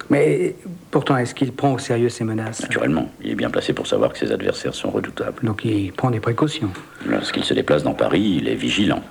Mais 0.10 0.56
pourtant, 0.92 1.16
est-ce 1.18 1.34
qu'il 1.34 1.54
prend 1.54 1.74
au 1.74 1.78
sérieux 1.78 2.10
ces 2.10 2.26
menaces? 2.26 2.62
Naturellement, 2.62 3.10
il 3.24 3.32
est 3.32 3.36
bien 3.36 3.50
placé 3.50 3.72
pour 3.74 3.88
savoir 3.88 4.12
que 4.12 4.18
ses 4.18 4.32
adversaires 4.32 4.76
sont 4.76 4.90
redoutables. 4.90 5.40
Donc 5.44 5.64
il 5.64 5.94
prend 5.94 6.12
des 6.12 6.20
précautions. 6.20 6.70
Lorsqu'il 7.06 7.44
se 7.46 7.54
déplace 7.54 7.84
dans 7.84 7.94
Paris, 7.94 8.40
il 8.42 8.50
est 8.50 8.56
vigilant. 8.56 9.02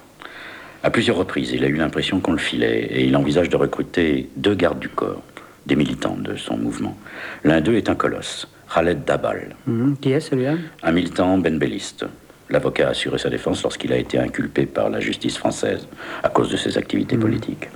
À 0.83 0.91
plusieurs 0.91 1.17
reprises, 1.17 1.53
il 1.53 1.65
a 1.65 1.69
eu 1.69 1.77
l'impression 1.77 2.21
qu'on 2.21 2.33
le 2.33 2.39
filait 2.39 2.89
et 2.91 3.05
il 3.05 3.17
envisage 3.17 3.49
de 3.49 3.57
recruter 3.57 4.29
deux 4.37 4.55
gardes 4.55 4.81
du 4.81 4.89
corps, 4.89 5.23
des 5.67 5.77
militants 5.77 6.17
de 6.19 6.37
son 6.37 6.57
mouvement. 6.57 6.97
L'un 7.45 7.61
d'eux 7.61 7.75
est 7.75 7.89
un 7.89 7.95
colosse, 7.95 8.49
Khaled 8.73 9.05
Dabal, 9.05 9.55
Mhm. 9.67 9.97
Qui 10.01 10.13
est 10.13 10.21
celui-là 10.21 10.55
un 10.83 10.93
militant 10.93 11.39
benbelliste. 11.39 12.05
L'avocat 12.51 12.89
a 12.89 12.91
assuré 12.91 13.19
sa 13.19 13.31
défense 13.31 13.63
lorsqu'il 13.63 13.93
a 13.93 13.97
été 13.97 14.19
inculpé 14.19 14.67
par 14.67 14.91
la 14.91 15.01
justice 15.01 15.39
française 15.39 15.87
à 16.23 16.29
cause 16.29 16.51
de 16.51 16.57
ses 16.57 16.77
activités 16.77 17.17
politiques. 17.17 17.69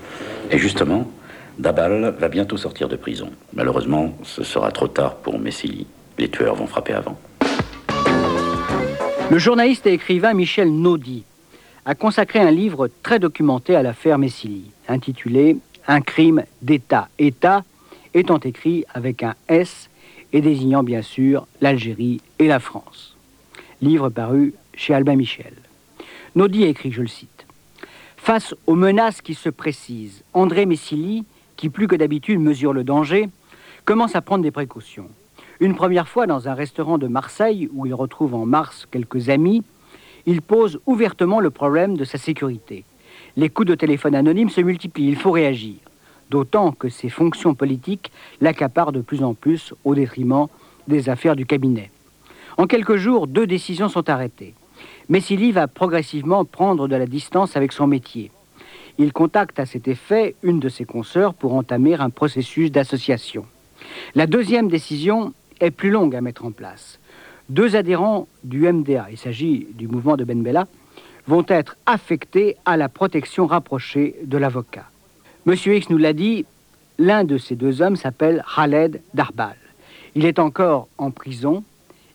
Et 0.51 0.59
justement, 0.59 1.11
Dabal 1.59 2.15
va 2.19 2.29
bientôt 2.29 2.57
sortir 2.59 2.89
de 2.89 2.97
prison. 2.97 3.31
Malheureusement, 3.55 4.15
ce 4.23 4.45
sera 4.45 4.71
trop 4.73 4.89
tard 4.89 5.17
pour 5.17 5.39
Messili. 5.39 5.87
Les 6.19 6.29
tueurs 6.29 6.55
vont 6.57 6.67
frapper 6.67 6.93
avant. 6.93 7.19
Le 9.31 9.39
journaliste 9.39 9.87
et 9.87 9.93
écrivain 9.95 10.35
Michel 10.35 10.71
Naudy 10.71 11.25
a 11.85 11.95
consacré 11.95 12.39
un 12.41 12.51
livre 12.51 12.89
très 13.03 13.19
documenté 13.19 13.75
à 13.75 13.83
l'affaire 13.83 14.19
Messili, 14.19 14.71
intitulé 14.89 15.57
Un 15.89 16.01
crime 16.01 16.43
d'État. 16.63 17.09
État 17.19 17.65
étant 18.17 18.39
écrit 18.39 18.85
avec 18.93 19.23
un 19.23 19.35
S 19.49 19.89
et 20.33 20.41
désignant 20.41 20.83
bien 20.83 21.03
sûr 21.03 21.47
l'Algérie 21.61 22.21
et 22.39 22.49
la 22.49 22.59
France. 22.59 23.17
Livre 23.81 24.09
paru 24.09 24.55
chez 24.75 24.95
Albin 24.95 25.17
Michel. 25.17 25.53
Naudy 26.35 26.65
écrit, 26.65 26.91
je 26.91 27.03
le 27.03 27.09
cite, 27.09 27.47
Face 28.17 28.55
aux 28.67 28.75
menaces 28.75 29.21
qui 29.21 29.35
se 29.35 29.49
précisent, 29.49 30.25
André 30.33 30.67
Messili 30.67 31.25
qui 31.57 31.69
plus 31.69 31.89
que 31.89 31.97
d'habitude 31.97 32.39
mesure 32.39 32.73
le 32.73 32.85
danger, 32.85 33.29
commence 33.85 34.15
à 34.15 34.21
prendre 34.21 34.43
des 34.43 34.51
précautions. 34.51 35.09
Une 35.61 35.75
première 35.75 36.09
fois 36.09 36.27
dans 36.27 36.49
un 36.49 36.55
restaurant 36.55 36.99
de 36.99 37.07
Marseille, 37.07 37.69
où 37.73 37.87
il 37.87 37.95
retrouve 37.95 38.35
en 38.35 38.45
mars 38.45 38.87
quelques 38.91 39.31
amis, 39.31 39.63
il 40.27 40.43
pose 40.43 40.81
ouvertement 40.87 41.41
le 41.41 41.51
problème 41.51 41.97
de 41.97 42.05
sa 42.05 42.19
sécurité. 42.19 42.85
Les 43.37 43.49
coups 43.49 43.69
de 43.69 43.75
téléphone 43.75 44.15
anonymes 44.15 44.51
se 44.51 44.61
multiplient, 44.61 45.09
il 45.09 45.17
faut 45.17 45.31
réagir. 45.31 45.77
D'autant 46.31 46.73
que 46.73 46.89
ses 46.89 47.09
fonctions 47.09 47.55
politiques 47.55 48.11
l'accaparent 48.41 48.93
de 48.93 49.01
plus 49.01 49.23
en 49.23 49.35
plus 49.35 49.75
au 49.85 49.95
détriment 49.95 50.47
des 50.89 51.09
affaires 51.09 51.37
du 51.37 51.47
cabinet. 51.47 51.91
En 52.57 52.67
quelques 52.67 52.97
jours, 52.97 53.27
deux 53.27 53.47
décisions 53.47 53.89
sont 53.89 54.09
arrêtées. 54.09 54.55
Messili 55.09 55.53
va 55.53 55.69
progressivement 55.69 56.45
prendre 56.45 56.89
de 56.89 56.97
la 56.97 57.07
distance 57.07 57.57
avec 57.57 57.73
son 57.73 57.87
métier 57.87 58.31
il 58.99 59.13
contacte 59.13 59.59
à 59.59 59.67
cet 59.67 59.89
effet 59.89 60.35
une 60.43 60.61
de 60.61 60.69
ses 60.69 60.85
consoeurs 60.85 61.35
pour 61.35 61.55
entamer 61.55 61.95
un 61.95 62.11
processus 62.11 62.71
d'association. 62.71 63.45
La 64.15 64.27
deuxième 64.27 64.69
décision 64.69 65.35
est 65.61 65.71
plus 65.71 65.91
longue 65.91 66.17
à 66.17 66.21
mettre 66.21 66.45
en 66.45 66.51
place. 66.51 66.99
Deux 67.49 67.77
adhérents 67.77 68.27
du 68.43 68.71
MDA, 68.71 69.09
il 69.11 69.19
s'agit 69.19 69.69
du 69.75 69.87
mouvement 69.87 70.17
de 70.17 70.25
Ben 70.25 70.43
Bella, 70.43 70.67
vont 71.27 71.45
être 71.49 71.77
affectés 71.87 72.57
à 72.65 72.77
la 72.77 72.89
protection 72.89 73.47
rapprochée 73.47 74.17
de 74.25 74.39
l'avocat. 74.39 74.87
Monsieur 75.47 75.77
X 75.77 75.91
nous 75.91 75.97
l'a 75.97 76.13
dit, 76.13 76.45
l'un 76.99 77.23
de 77.23 77.39
ces 77.39 77.55
deux 77.55 77.81
hommes 77.81 77.95
s'appelle 77.95 78.43
Khaled 78.53 79.01
Darbal. 79.15 79.55
Il 80.17 80.25
est 80.25 80.41
encore 80.41 80.89
en 80.99 81.13
prison 81.13 81.63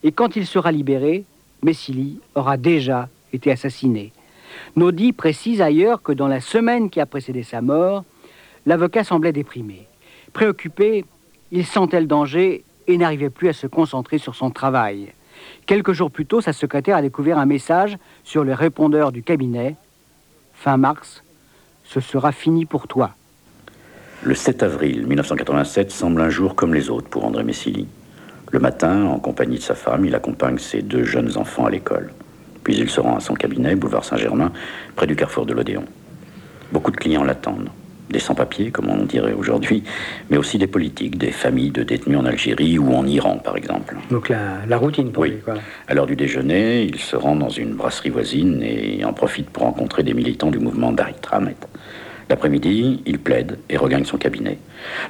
et 0.03 0.11
quand 0.11 0.35
il 0.35 0.45
sera 0.45 0.73
libéré, 0.73 1.23
Messili 1.63 2.19
aura 2.35 2.57
déjà 2.57 3.07
été 3.31 3.49
assassiné. 3.49 4.11
Naudy 4.75 5.13
précise 5.13 5.61
ailleurs 5.61 6.01
que 6.01 6.11
dans 6.11 6.27
la 6.27 6.41
semaine 6.41 6.89
qui 6.89 6.99
a 6.99 7.05
précédé 7.05 7.43
sa 7.43 7.61
mort, 7.61 8.03
l'avocat 8.65 9.05
semblait 9.05 9.31
déprimé. 9.31 9.87
Préoccupé, 10.33 11.05
il 11.53 11.65
sentait 11.65 12.01
le 12.01 12.07
danger 12.07 12.65
et 12.87 12.97
n'arrivait 12.97 13.29
plus 13.29 13.47
à 13.47 13.53
se 13.53 13.65
concentrer 13.65 14.17
sur 14.17 14.35
son 14.35 14.51
travail. 14.51 15.13
Quelques 15.67 15.93
jours 15.93 16.11
plus 16.11 16.25
tôt, 16.25 16.41
sa 16.41 16.51
secrétaire 16.51 16.97
a 16.97 17.01
découvert 17.01 17.37
un 17.37 17.45
message 17.45 17.97
sur 18.25 18.43
le 18.43 18.53
répondeur 18.53 19.13
du 19.13 19.23
cabinet. 19.23 19.77
Fin 20.53 20.75
mars, 20.75 21.23
ce 21.85 22.01
sera 22.01 22.33
fini 22.33 22.65
pour 22.65 22.89
toi. 22.89 23.15
Le 24.23 24.35
7 24.35 24.61
avril 24.61 25.07
1987 25.07 25.89
semble 25.89 26.21
un 26.21 26.29
jour 26.29 26.53
comme 26.53 26.75
les 26.75 26.91
autres 26.91 27.09
pour 27.09 27.25
André 27.25 27.43
Messili. 27.43 27.87
Le 28.51 28.59
matin, 28.59 29.05
en 29.05 29.17
compagnie 29.17 29.57
de 29.57 29.63
sa 29.63 29.73
femme, 29.73 30.05
il 30.05 30.13
accompagne 30.13 30.59
ses 30.59 30.83
deux 30.83 31.05
jeunes 31.05 31.37
enfants 31.37 31.65
à 31.65 31.71
l'école. 31.71 32.11
Puis 32.63 32.77
il 32.77 32.87
se 32.87 32.99
rend 32.99 33.15
à 33.15 33.19
son 33.19 33.33
cabinet, 33.33 33.73
boulevard 33.73 34.05
Saint-Germain, 34.05 34.51
près 34.95 35.07
du 35.07 35.15
carrefour 35.15 35.47
de 35.47 35.53
l'Odéon. 35.53 35.85
Beaucoup 36.71 36.91
de 36.91 36.97
clients 36.97 37.23
l'attendent. 37.23 37.69
Des 38.11 38.19
sans-papiers, 38.19 38.69
comme 38.69 38.89
on 38.91 39.05
dirait 39.05 39.33
aujourd'hui, 39.33 39.83
mais 40.29 40.37
aussi 40.37 40.59
des 40.59 40.67
politiques, 40.67 41.17
des 41.17 41.31
familles 41.31 41.71
de 41.71 41.81
détenus 41.81 42.19
en 42.19 42.25
Algérie 42.25 42.77
ou 42.77 42.93
en 42.93 43.07
Iran, 43.07 43.39
par 43.43 43.57
exemple. 43.57 43.95
Donc 44.11 44.29
la, 44.29 44.77
routine 44.77 45.11
pour 45.11 45.23
oui. 45.23 45.31
lui, 45.31 45.39
quoi. 45.39 45.55
À 45.87 45.95
l'heure 45.95 46.05
du 46.05 46.15
déjeuner, 46.15 46.83
il 46.83 46.99
se 46.99 47.15
rend 47.15 47.35
dans 47.35 47.49
une 47.49 47.73
brasserie 47.73 48.11
voisine 48.11 48.61
et 48.61 49.03
en 49.03 49.13
profite 49.13 49.49
pour 49.49 49.63
rencontrer 49.63 50.03
des 50.03 50.13
militants 50.13 50.51
du 50.51 50.59
mouvement 50.59 50.91
Darit 50.91 51.15
Ramet. 51.27 51.55
L'après-midi, 52.31 53.01
il 53.05 53.19
plaide 53.19 53.59
et 53.69 53.75
regagne 53.75 54.05
son 54.05 54.17
cabinet. 54.17 54.57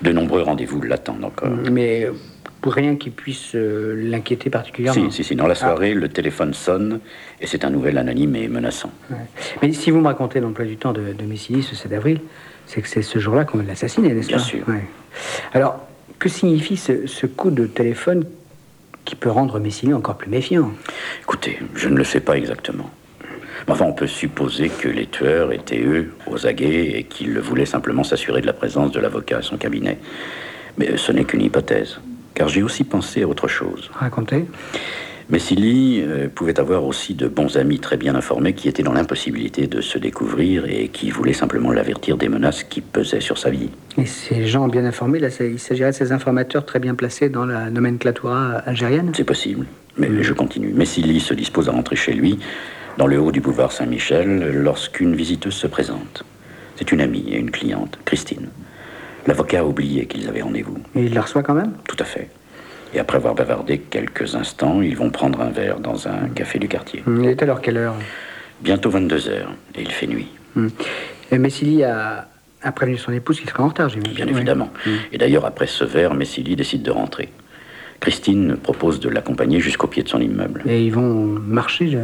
De 0.02 0.12
nombreux 0.12 0.42
rendez-vous 0.42 0.82
l'attendent 0.82 1.24
encore. 1.24 1.52
Mais 1.72 2.08
pour 2.62 2.74
rien 2.74 2.96
qui 2.96 3.12
puisse 3.12 3.52
euh, 3.54 3.94
l'inquiéter 3.96 4.50
particulièrement. 4.50 5.12
Si, 5.12 5.18
si, 5.18 5.24
si. 5.24 5.36
Dans 5.36 5.46
la 5.46 5.54
soirée, 5.54 5.94
le 5.94 6.10
téléphone 6.10 6.56
sonne 6.56 7.00
et 7.40 7.46
c'est 7.46 7.64
un 7.64 7.70
nouvel 7.70 8.00
anonyme 8.00 8.36
et 8.36 8.48
menaçant. 8.48 8.90
Mais 9.62 9.72
si 9.72 9.92
vous 9.92 10.00
me 10.00 10.08
racontez 10.08 10.40
l'emploi 10.40 10.66
du 10.66 10.78
temps 10.78 10.94
de, 10.94 11.14
de 11.14 11.36
ce 11.62 11.76
7 11.76 11.94
avril, 11.94 12.22
c'est 12.66 12.82
que 12.82 12.88
c'est 12.88 13.04
ce 13.04 13.20
jour-là 13.20 13.46
qu'on 13.46 13.60
l'a 13.60 13.74
assassiné, 13.74 14.16
n'est-ce 14.16 14.30
pas 14.30 14.38
Bien 14.38 14.44
sûr. 14.44 14.66
Alors, 15.54 15.80
que 16.18 16.28
signifie 16.28 16.76
ce, 16.76 17.06
ce, 17.06 17.28
coup 17.28 17.52
de 17.52 17.68
téléphone 17.68 18.26
qui 19.06 19.16
peut 19.16 19.30
rendre 19.30 19.60
Messili 19.60 19.94
encore 19.94 20.18
plus 20.18 20.32
méfiant? 20.32 20.72
Écoutez, 21.22 21.60
je 21.76 21.88
ne 21.88 21.98
le 21.98 22.04
sais 22.04 22.20
pas 22.20 22.36
exactement. 22.36 22.90
Enfin, 23.68 23.86
on 23.86 23.94
peut 23.94 24.08
supposer 24.08 24.70
que 24.70 24.88
les 24.88 25.08
tueurs 25.08 25.52
étaient, 25.54 25.82
eux, 25.82 26.14
aux 26.28 26.46
aguets 26.48 26.98
et 26.98 27.04
qu'ils 27.04 27.40
voulaient 27.40 27.66
simplement 27.66 28.04
s'assurer 28.04 28.42
de 28.42 28.48
la 28.48 28.54
présence 28.54 28.92
de 28.92 29.00
l'avocat 29.00 29.38
à 29.38 29.42
son 29.42 29.58
cabinet. 29.58 29.98
Mais 30.78 30.98
ce 30.98 31.12
n'est 31.12 31.26
qu'une 31.26 31.42
hypothèse 31.42 32.00
car 32.34 32.50
j'ai 32.50 32.64
aussi 32.64 32.84
pensé 32.84 33.24
à 33.24 33.28
autre 33.28 33.48
chose. 33.48 33.90
Racontez. 33.94 34.46
Messili 35.30 36.02
euh, 36.02 36.28
pouvait 36.28 36.60
avoir 36.60 36.84
aussi 36.84 37.14
de 37.14 37.28
bons 37.28 37.56
amis 37.56 37.80
très 37.80 37.96
bien 37.96 38.16
informés 38.16 38.54
qui 38.54 38.68
étaient 38.68 38.84
dans 38.84 38.92
l'impossibilité 38.92 39.68
de 39.68 39.80
se 39.80 39.98
découvrir 39.98 40.66
et 40.66 40.90
qui 40.90 41.10
voulaient 41.10 41.34
simplement 41.34 41.72
l'avertir 41.72 42.18
des 42.18 42.28
menaces 42.28 42.64
qui 42.64 42.82
pesaient 42.82 43.22
sur 43.22 43.38
sa 43.38 43.50
vie. 43.50 43.70
Et 43.98 44.06
ces 44.06 44.46
gens 44.48 44.68
bien 44.68 44.84
informés, 44.84 45.20
là, 45.20 45.30
il 45.40 45.60
s'agirait 45.60 45.92
de 45.92 45.96
ces 45.96 46.12
informateurs 46.12 46.66
très 46.66 46.80
bien 46.80 46.96
placés 46.96 47.30
dans 47.30 47.46
la 47.46 47.70
nomenclatura 47.70 48.56
algérienne? 48.66 49.12
C'est 49.16 49.24
possible, 49.24 49.68
mais 49.98 50.10
mmh. 50.10 50.22
je 50.22 50.34
continue. 50.34 50.74
Messili 50.74 51.20
se 51.22 51.34
dispose 51.34 51.70
à 51.70 51.72
rentrer 51.72 51.96
chez 51.96 52.14
lui, 52.14 52.40
dans 52.98 53.08
le 53.08 53.20
haut 53.20 53.32
du 53.32 53.42
boulevard 53.42 53.72
Saint-Michel, 53.72 54.52
lorsqu'une 54.54 55.16
visiteuse 55.16 55.54
se 55.54 55.68
présente. 55.68 56.24
C'est 56.76 56.92
une 56.92 57.02
amie 57.02 57.26
et 57.30 57.38
une 57.38 57.52
cliente, 57.52 58.00
Christine. 58.06 58.50
L'avocat 59.28 59.60
a 59.60 59.64
oublié 59.64 60.06
qu'ils 60.06 60.28
avaient 60.28 60.42
rendez-vous. 60.42 60.78
Et 60.96 61.06
il 61.06 61.14
la 61.14 61.22
reçoit 61.22 61.44
quand 61.44 61.54
même? 61.54 61.74
Tout 61.88 61.98
à 62.00 62.06
fait. 62.06 62.30
Et 62.94 63.00
après 63.00 63.18
avoir 63.18 63.36
bavardé 63.36 63.80
quelques 63.80 64.36
instants, 64.36 64.82
ils 64.82 64.98
vont 64.98 65.12
prendre 65.12 65.42
un 65.42 65.50
verre 65.50 65.80
dans 65.80 66.08
un 66.08 66.28
café 66.30 66.60
du 66.60 66.68
quartier. 66.68 67.04
Il 67.08 67.26
est 67.26 67.42
alors 67.42 67.62
quelle 67.62 67.78
heure? 67.78 67.96
Bientôt 68.62 68.90
22 68.90 69.30
heures, 69.30 69.54
et 69.76 69.82
il 69.82 69.92
fait 69.92 70.08
nuit. 70.08 70.28
Et 71.32 71.38
Messili 71.38 71.84
a, 71.84 72.28
a, 72.62 72.72
prévenu 72.72 72.98
son 72.98 73.14
épouse 73.14 73.40
qu'il 73.40 73.50
serait 73.50 73.64
en 73.64 73.70
retard, 73.70 73.90
j'imagine. 73.90 74.14
Bien 74.14 74.28
évidemment. 74.28 74.70
Oui. 74.86 74.98
Et 75.14 75.18
d'ailleurs, 75.18 75.46
après 75.46 75.68
ce 75.68 75.86
verre, 75.86 76.14
Messili 76.14 76.56
décide 76.56 76.84
de 76.84 76.92
rentrer. 76.92 77.30
Christine 78.02 78.58
propose 78.58 79.00
de 79.00 79.10
l'accompagner 79.10 79.60
jusqu'au 79.60 79.88
pied 79.88 80.04
de 80.04 80.10
son 80.10 80.20
immeuble. 80.20 80.64
Et 80.66 80.84
ils 80.84 80.92
vont 80.92 81.04
marcher 81.04 81.88
je... 81.88 82.00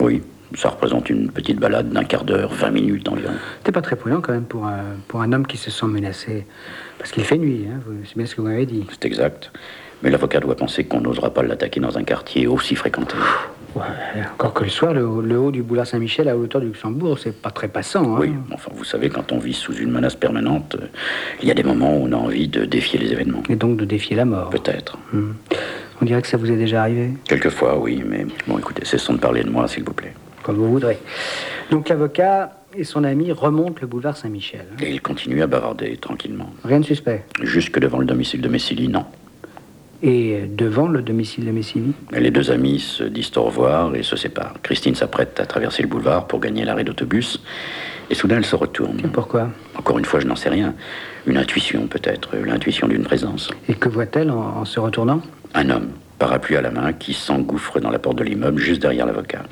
Oui, 0.00 0.22
ça 0.54 0.68
représente 0.68 1.10
une 1.10 1.30
petite 1.30 1.58
balade 1.58 1.90
d'un 1.90 2.04
quart 2.04 2.24
d'heure, 2.24 2.52
20 2.52 2.70
minutes 2.70 3.08
environ. 3.08 3.32
C'est 3.64 3.72
pas 3.72 3.82
très 3.82 3.96
prudent 3.96 4.20
quand 4.20 4.32
même 4.32 4.44
pour 4.44 4.66
un, 4.66 4.82
pour 5.08 5.20
un 5.22 5.32
homme 5.32 5.46
qui 5.46 5.56
se 5.56 5.70
sent 5.70 5.86
menacé. 5.86 6.46
Parce 6.98 7.10
qu'il 7.10 7.24
fait 7.24 7.38
nuit, 7.38 7.66
hein, 7.68 7.80
c'est 8.04 8.16
bien 8.16 8.26
ce 8.26 8.34
que 8.34 8.40
vous 8.40 8.48
m'avez 8.48 8.66
dit. 8.66 8.86
C'est 8.90 9.04
exact. 9.04 9.50
Mais 10.02 10.10
l'avocat 10.10 10.40
doit 10.40 10.56
penser 10.56 10.84
qu'on 10.84 11.00
n'osera 11.00 11.32
pas 11.32 11.42
l'attaquer 11.42 11.80
dans 11.80 11.96
un 11.96 12.04
quartier 12.04 12.46
aussi 12.46 12.74
fréquenté. 12.74 13.16
Ouais, 13.74 13.82
encore 14.32 14.54
que 14.54 14.62
le 14.62 14.70
soir, 14.70 14.94
le, 14.94 15.00
le 15.22 15.38
haut 15.38 15.50
du 15.50 15.62
boulevard 15.62 15.86
Saint-Michel 15.86 16.28
à 16.28 16.36
hauteur 16.36 16.60
du 16.60 16.68
Luxembourg, 16.68 17.18
c'est 17.18 17.34
pas 17.34 17.50
très 17.50 17.66
passant. 17.66 18.14
Hein. 18.14 18.18
Oui, 18.20 18.32
enfin, 18.52 18.70
vous 18.72 18.84
savez, 18.84 19.08
quand 19.08 19.32
on 19.32 19.38
vit 19.38 19.54
sous 19.54 19.74
une 19.74 19.90
menace 19.90 20.14
permanente, 20.14 20.76
euh, 20.80 20.86
il 21.42 21.48
y 21.48 21.50
a 21.50 21.54
des 21.54 21.64
moments 21.64 21.96
où 21.96 22.06
on 22.06 22.12
a 22.12 22.16
envie 22.16 22.46
de 22.46 22.66
défier 22.66 23.00
les 23.00 23.10
événements. 23.10 23.42
Et 23.48 23.56
donc 23.56 23.76
de 23.76 23.84
défier 23.84 24.14
la 24.14 24.26
mort. 24.26 24.50
Peut-être. 24.50 24.96
Hum. 25.12 25.34
On 26.00 26.04
dirait 26.04 26.22
que 26.22 26.28
ça 26.28 26.36
vous 26.36 26.50
est 26.50 26.56
déjà 26.56 26.82
arrivé 26.82 27.10
Quelquefois, 27.24 27.78
oui, 27.78 28.02
mais 28.06 28.26
bon, 28.46 28.58
écoutez, 28.58 28.84
cessons 28.84 29.14
de 29.14 29.18
parler 29.18 29.42
de 29.42 29.50
moi, 29.50 29.68
s'il 29.68 29.84
vous 29.84 29.92
plaît. 29.92 30.12
Comme 30.42 30.56
vous 30.56 30.70
voudrez. 30.70 30.98
Donc 31.70 31.88
l'avocat 31.88 32.52
et 32.76 32.84
son 32.84 33.04
ami 33.04 33.32
remontent 33.32 33.78
le 33.80 33.86
boulevard 33.86 34.16
Saint-Michel. 34.16 34.66
Et 34.82 34.90
ils 34.90 35.00
continuent 35.00 35.42
à 35.42 35.46
bavarder 35.46 35.96
tranquillement. 35.96 36.50
Rien 36.64 36.80
de 36.80 36.84
suspect 36.84 37.24
Jusque 37.42 37.78
devant 37.78 37.98
le 37.98 38.06
domicile 38.06 38.40
de 38.40 38.48
Messili, 38.48 38.88
non. 38.88 39.06
Et 40.02 40.42
devant 40.48 40.88
le 40.88 41.00
domicile 41.00 41.46
de 41.46 41.50
Messili? 41.50 41.92
Les 42.12 42.30
deux 42.30 42.50
amis 42.50 42.80
se 42.80 43.04
disent 43.04 43.30
au 43.36 43.44
revoir 43.44 43.94
et 43.94 44.02
se 44.02 44.16
séparent. 44.16 44.54
Christine 44.62 44.94
s'apprête 44.94 45.40
à 45.40 45.46
traverser 45.46 45.82
le 45.82 45.88
boulevard 45.88 46.26
pour 46.26 46.40
gagner 46.40 46.64
l'arrêt 46.64 46.84
d'autobus. 46.84 47.40
Et 48.10 48.14
soudain, 48.14 48.36
elle 48.36 48.44
se 48.44 48.56
retourne. 48.56 49.00
Et 49.02 49.08
pourquoi? 49.08 49.48
Encore 49.78 49.98
une 49.98 50.04
fois, 50.04 50.20
je 50.20 50.26
n'en 50.26 50.36
sais 50.36 50.50
rien. 50.50 50.74
Une 51.26 51.38
intuition, 51.38 51.86
peut-être. 51.86 52.36
L'intuition 52.36 52.86
d'une 52.86 53.04
présence. 53.04 53.50
Et 53.66 53.74
que 53.74 53.88
voit-elle 53.88 54.30
en, 54.30 54.58
en 54.58 54.64
se 54.66 54.78
retournant? 54.78 55.22
Un 55.54 55.70
homme, 55.70 55.90
parapluie 56.18 56.56
à 56.56 56.62
la 56.62 56.70
main, 56.70 56.92
qui 56.92 57.14
s'engouffre 57.14 57.80
dans 57.80 57.90
la 57.90 57.98
porte 57.98 58.18
de 58.18 58.24
l'immeuble 58.24 58.60
juste 58.60 58.82
derrière 58.82 59.06
l'avocat. 59.06 59.42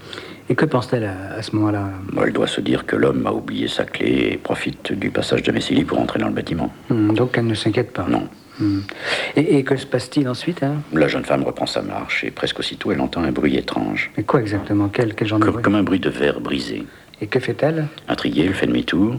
Et 0.49 0.55
que 0.55 0.65
pense-t-elle 0.65 1.05
à, 1.05 1.35
à, 1.37 1.43
ce 1.43 1.55
moment-là 1.57 1.89
Elle 2.23 2.33
doit 2.33 2.49
se 2.49 2.61
dire 2.61 2.85
que 2.85 2.97
l'homme 2.97 3.27
a 3.27 3.33
oublié 3.33 3.69
sa 3.69 3.85
clé 3.85 4.31
et 4.33 4.37
profite 4.37 4.93
du 4.93 5.11
passage 5.11 5.43
de 5.43 5.53
Messili 5.53 5.85
pour 5.85 6.01
entrer 6.01 6.19
dans 6.19 6.27
le 6.27 6.35
bâtiment. 6.35 6.73
Hum, 6.91 7.15
donc 7.15 7.39
elle 7.39 7.47
ne 7.47 7.55
s'inquiète 7.55 7.93
pas 7.93 8.07
Non. 8.09 8.29
Hmm. 8.59 8.81
Et, 9.35 9.65
que 9.65 9.77
se 9.77 9.87
passe-t-il 9.87 10.29
ensuite 10.29 10.63
hein 10.63 10.83
La 10.93 11.09
jeune 11.09 11.25
femme 11.25 11.43
reprend 11.43 11.65
sa 11.65 11.81
marche 11.81 12.23
et 12.25 12.31
presque 12.31 12.59
aussitôt 12.59 12.93
elle 12.93 13.01
entend 13.01 13.23
un 13.23 13.33
bruit 13.33 13.57
étrange. 13.57 14.11
Mais 14.17 14.25
quoi 14.25 14.41
exactement? 14.41 14.89
Quel, 14.89 15.15
quel 15.15 15.27
genre 15.27 15.39
de 15.39 15.47
bruit? 15.51 15.63
Comme 15.63 15.75
un 15.75 15.83
bruit 15.83 16.01
de 16.01 16.11
verre 16.11 16.41
brisé. 16.41 16.85
Et 17.23 17.29
que 17.29 17.41
fait-elle? 17.41 17.87
Intriguée, 18.09 18.45
elle 18.47 18.55
fait 18.55 18.67
demi-tour. 18.67 19.17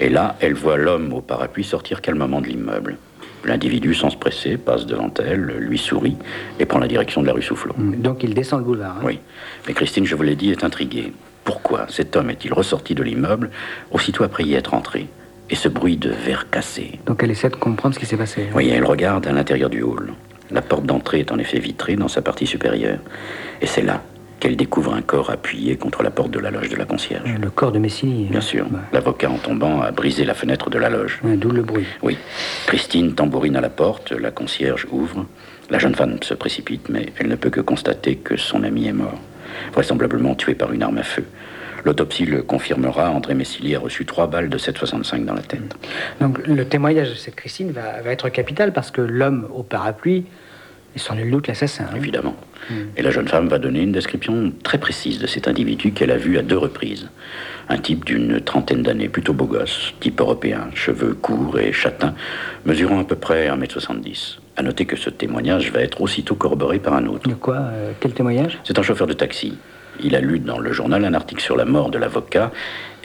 Et 0.00 0.08
là, 0.08 0.36
elle 0.40 0.54
voit 0.54 0.78
l'homme 0.78 1.12
au 1.12 1.20
parapluie 1.20 1.64
sortir 1.64 2.00
calmement 2.00 2.40
de 2.40 2.46
l'immeuble. 2.46 2.96
L'individu, 3.44 3.94
sans 3.94 4.10
se 4.10 4.16
presser, 4.16 4.56
passe 4.56 4.86
devant 4.86 5.12
elle, 5.18 5.42
lui 5.42 5.78
sourit 5.78 6.16
et 6.58 6.66
prend 6.66 6.78
la 6.78 6.86
direction 6.86 7.22
de 7.22 7.26
la 7.26 7.32
rue 7.32 7.42
Soufflot. 7.42 7.74
Hmm. 7.76 7.96
Donc 7.96 8.22
il 8.22 8.34
descend 8.34 8.60
le 8.60 8.64
boulevard. 8.64 8.96
Hein 8.98 9.04
oui. 9.04 9.18
Mais 9.66 9.74
Christine, 9.74 10.06
je 10.06 10.14
vous 10.14 10.22
l'ai 10.22 10.36
dit, 10.36 10.50
est 10.50 10.64
intriguée. 10.64 11.12
Pourquoi 11.44 11.86
cet 11.88 12.14
homme 12.16 12.30
est-il 12.30 12.52
ressorti 12.52 12.94
de 12.94 13.02
l'immeuble 13.02 13.50
aussitôt 13.90 14.22
après 14.22 14.44
y 14.44 14.54
être 14.54 14.74
entré 14.74 15.08
Et 15.50 15.56
ce 15.56 15.68
bruit 15.68 15.96
de 15.96 16.10
verre 16.10 16.50
cassé? 16.50 17.00
Donc 17.06 17.22
elle 17.22 17.32
essaie 17.32 17.50
de 17.50 17.56
comprendre 17.56 17.94
ce 17.94 18.00
qui 18.00 18.06
s'est 18.06 18.16
passé. 18.16 18.46
Oui, 18.54 18.68
elle 18.68 18.84
regarde 18.84 19.26
à 19.26 19.32
l'intérieur 19.32 19.70
du 19.70 19.82
hall. 19.82 20.12
La 20.50 20.62
porte 20.62 20.84
d'entrée 20.84 21.20
est 21.20 21.32
en 21.32 21.38
effet 21.38 21.58
vitrée 21.58 21.96
dans 21.96 22.08
sa 22.08 22.22
partie 22.22 22.46
supérieure. 22.46 22.98
Et 23.60 23.66
c'est 23.66 23.82
là 23.82 24.02
qu'elle 24.42 24.56
découvre 24.56 24.92
un 24.92 25.02
corps 25.02 25.30
appuyé 25.30 25.76
contre 25.76 26.02
la 26.02 26.10
porte 26.10 26.32
de 26.32 26.40
la 26.40 26.50
loge 26.50 26.68
de 26.68 26.74
la 26.74 26.84
concierge. 26.84 27.32
Le 27.40 27.48
corps 27.48 27.70
de 27.70 27.78
Messini 27.78 28.24
Bien 28.24 28.40
sûr. 28.40 28.66
L'avocat, 28.92 29.30
en 29.30 29.38
tombant, 29.38 29.80
a 29.82 29.92
brisé 29.92 30.24
la 30.24 30.34
fenêtre 30.34 30.68
de 30.68 30.78
la 30.78 30.90
loge. 30.90 31.20
D'où 31.22 31.52
le 31.52 31.62
bruit. 31.62 31.86
Oui. 32.02 32.18
Christine 32.66 33.14
tambourine 33.14 33.54
à 33.54 33.60
la 33.60 33.70
porte, 33.70 34.10
la 34.10 34.32
concierge 34.32 34.88
ouvre. 34.90 35.26
La 35.70 35.78
jeune 35.78 35.94
femme 35.94 36.20
se 36.24 36.34
précipite, 36.34 36.88
mais 36.88 37.12
elle 37.20 37.28
ne 37.28 37.36
peut 37.36 37.50
que 37.50 37.60
constater 37.60 38.16
que 38.16 38.36
son 38.36 38.64
ami 38.64 38.88
est 38.88 38.92
mort 38.92 39.20
vraisemblablement 39.72 40.34
tué 40.34 40.54
par 40.54 40.72
une 40.72 40.82
arme 40.82 40.98
à 40.98 41.02
feu. 41.02 41.24
L'autopsie 41.84 42.26
le 42.26 42.42
confirmera, 42.42 43.10
André 43.10 43.34
Messili 43.34 43.74
a 43.74 43.78
reçu 43.78 44.06
trois 44.06 44.26
balles 44.26 44.48
de 44.48 44.58
7,65 44.58 45.24
dans 45.24 45.34
la 45.34 45.42
tête. 45.42 45.76
Donc 46.20 46.44
le 46.46 46.64
témoignage 46.64 47.10
de 47.10 47.14
cette 47.14 47.34
Christine 47.34 47.72
va, 47.72 48.10
être 48.10 48.28
capital 48.28 48.72
parce 48.72 48.90
que 48.90 49.00
l'homme 49.00 49.48
au 49.52 49.62
parapluie 49.62 50.26
est 50.94 50.98
sans 50.98 51.14
nul 51.14 51.30
doute 51.30 51.48
l'assassin. 51.48 51.84
Hein. 51.84 51.96
Évidemment. 51.96 52.36
Hmm. 52.70 52.84
Et 52.96 53.02
la 53.02 53.10
jeune 53.10 53.28
femme 53.28 53.48
va 53.48 53.58
donner 53.58 53.80
une 53.80 53.92
description 53.92 54.52
très 54.62 54.78
précise 54.78 55.18
de 55.18 55.26
cet 55.26 55.48
individu 55.48 55.92
qu'elle 55.92 56.10
a 56.10 56.16
vu 56.16 56.38
à 56.38 56.42
deux 56.42 56.58
reprises. 56.58 57.08
Un 57.68 57.78
type 57.78 58.04
d'une 58.04 58.40
trentaine 58.40 58.82
d'années, 58.82 59.08
plutôt 59.08 59.32
beau 59.32 59.46
gosse, 59.46 59.94
type 60.00 60.20
européen, 60.20 60.68
cheveux 60.74 61.14
courts 61.14 61.58
et 61.58 61.72
châtains, 61.72 62.14
mesurant 62.64 63.00
à 63.00 63.04
peu 63.04 63.16
près 63.16 63.48
1m70. 63.48 64.38
À 64.56 64.62
noter 64.62 64.84
que 64.84 64.96
ce 64.96 65.10
témoignage 65.10 65.72
va 65.72 65.80
être 65.80 66.00
aussitôt 66.00 66.34
corroboré 66.34 66.78
par 66.78 66.94
un 66.94 67.06
autre. 67.06 67.28
De 67.28 67.34
quoi 67.34 67.56
euh, 67.56 67.92
Quel 68.00 68.12
témoignage? 68.12 68.58
C'est 68.64 68.78
un 68.78 68.82
chauffeur 68.82 69.06
de 69.06 69.14
taxi. 69.14 69.56
Il 70.00 70.16
a 70.16 70.20
lu 70.20 70.38
dans 70.38 70.58
le 70.58 70.72
journal 70.72 71.04
un 71.04 71.14
article 71.14 71.42
sur 71.42 71.56
la 71.56 71.64
mort 71.64 71.90
de 71.90 71.98
l'avocat 71.98 72.50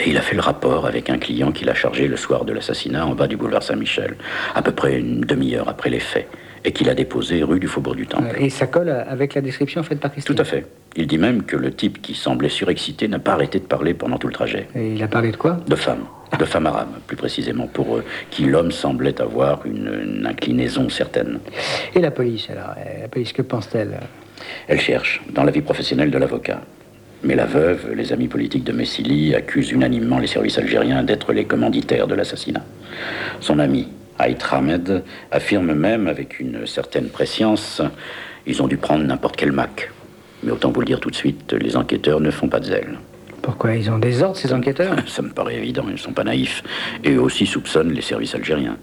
et 0.00 0.10
il 0.10 0.16
a 0.16 0.20
fait 0.20 0.34
le 0.34 0.40
rapport 0.40 0.86
avec 0.86 1.10
un 1.10 1.18
client 1.18 1.52
qu'il 1.52 1.68
a 1.68 1.74
chargé 1.74 2.08
le 2.08 2.16
soir 2.16 2.44
de 2.44 2.52
l'assassinat 2.52 3.06
en 3.06 3.14
bas 3.14 3.26
du 3.26 3.36
boulevard 3.36 3.62
Saint-Michel, 3.62 4.16
à 4.54 4.62
peu 4.62 4.72
près 4.72 4.98
une 4.98 5.20
demi-heure 5.20 5.68
après 5.68 5.90
les 5.90 6.00
faits, 6.00 6.28
et 6.68 6.72
qu'il 6.72 6.90
a 6.90 6.94
déposé 6.94 7.42
rue 7.42 7.58
du 7.58 7.66
Faubourg 7.66 7.94
du 7.94 8.06
Temple. 8.06 8.36
Et 8.38 8.50
ça 8.50 8.66
colle 8.66 8.90
avec 8.90 9.32
la 9.32 9.40
description 9.40 9.82
faite 9.82 10.00
par 10.00 10.12
Christine 10.12 10.34
Tout 10.34 10.42
à 10.42 10.44
fait. 10.44 10.66
Il 10.96 11.06
dit 11.06 11.16
même 11.16 11.44
que 11.44 11.56
le 11.56 11.72
type 11.72 12.02
qui 12.02 12.12
semblait 12.12 12.50
surexcité 12.50 13.08
n'a 13.08 13.18
pas 13.18 13.32
arrêté 13.32 13.58
de 13.58 13.64
parler 13.64 13.94
pendant 13.94 14.18
tout 14.18 14.26
le 14.26 14.34
trajet. 14.34 14.68
Et 14.74 14.92
il 14.92 15.02
a 15.02 15.08
parlé 15.08 15.32
de 15.32 15.36
quoi? 15.38 15.58
De 15.66 15.74
femmes. 15.74 16.04
De 16.38 16.44
femmes 16.44 16.66
arabes, 16.66 16.92
plus 17.06 17.16
précisément, 17.16 17.66
pour 17.66 17.96
eux, 17.96 18.04
qui 18.30 18.44
l'homme 18.44 18.70
semblait 18.70 19.18
avoir 19.18 19.64
une, 19.64 20.26
inclinaison 20.28 20.90
certaine. 20.90 21.40
Et 21.94 22.00
la 22.00 22.10
police, 22.10 22.50
alors 22.50 22.74
La 23.00 23.08
police, 23.08 23.32
que 23.32 23.40
pense-t-elle? 23.40 23.98
Elle 24.66 24.80
cherche, 24.80 25.22
dans 25.30 25.44
la 25.44 25.50
vie 25.50 25.62
professionnelle 25.62 26.10
de 26.10 26.18
l'avocat. 26.18 26.60
Mais 27.24 27.34
la 27.34 27.46
veuve, 27.46 27.94
les 27.94 28.12
amis 28.12 28.28
politiques 28.28 28.64
de 28.64 28.72
Messili 28.72 29.34
accusent 29.34 29.70
unanimement 29.70 30.18
les 30.18 30.26
services 30.26 30.58
algériens 30.58 31.02
d'être 31.02 31.32
les 31.32 31.46
commanditaires 31.46 32.06
de 32.06 32.14
l'assassinat. 32.14 32.62
Son 33.40 33.58
ami, 33.58 33.88
Haït 34.18 34.38
Ahmed, 34.50 35.04
affirme 35.30 35.74
même 35.74 36.08
avec 36.08 36.40
une 36.40 36.66
certaine 36.66 37.08
prescience 37.08 37.82
ils 38.48 38.62
ont 38.62 38.66
dû 38.66 38.78
prendre 38.78 39.04
n'importe 39.04 39.36
quel 39.36 39.52
Mac. 39.52 39.92
Mais 40.42 40.50
autant 40.50 40.70
vous 40.70 40.80
le 40.80 40.86
dire 40.86 41.00
tout 41.00 41.10
de 41.10 41.14
suite, 41.14 41.52
les 41.52 41.76
enquêteurs 41.76 42.20
ne 42.20 42.30
font 42.30 42.48
pas 42.48 42.60
de 42.60 42.64
zèle. 42.64 42.98
Pourquoi 43.48 43.74
Ils 43.76 43.90
ont 43.90 43.98
des 43.98 44.22
ordres, 44.22 44.36
ces 44.36 44.52
enquêteurs 44.52 44.94
Ça 45.06 45.22
me 45.22 45.30
paraît 45.30 45.56
évident, 45.56 45.84
ils 45.86 45.92
ne 45.92 45.96
sont 45.96 46.12
pas 46.12 46.22
naïfs. 46.22 46.62
Et 47.02 47.12
eux 47.12 47.22
aussi 47.22 47.46
soupçonnent 47.46 47.92
les 47.92 48.02
services 48.02 48.34
algériens. 48.34 48.76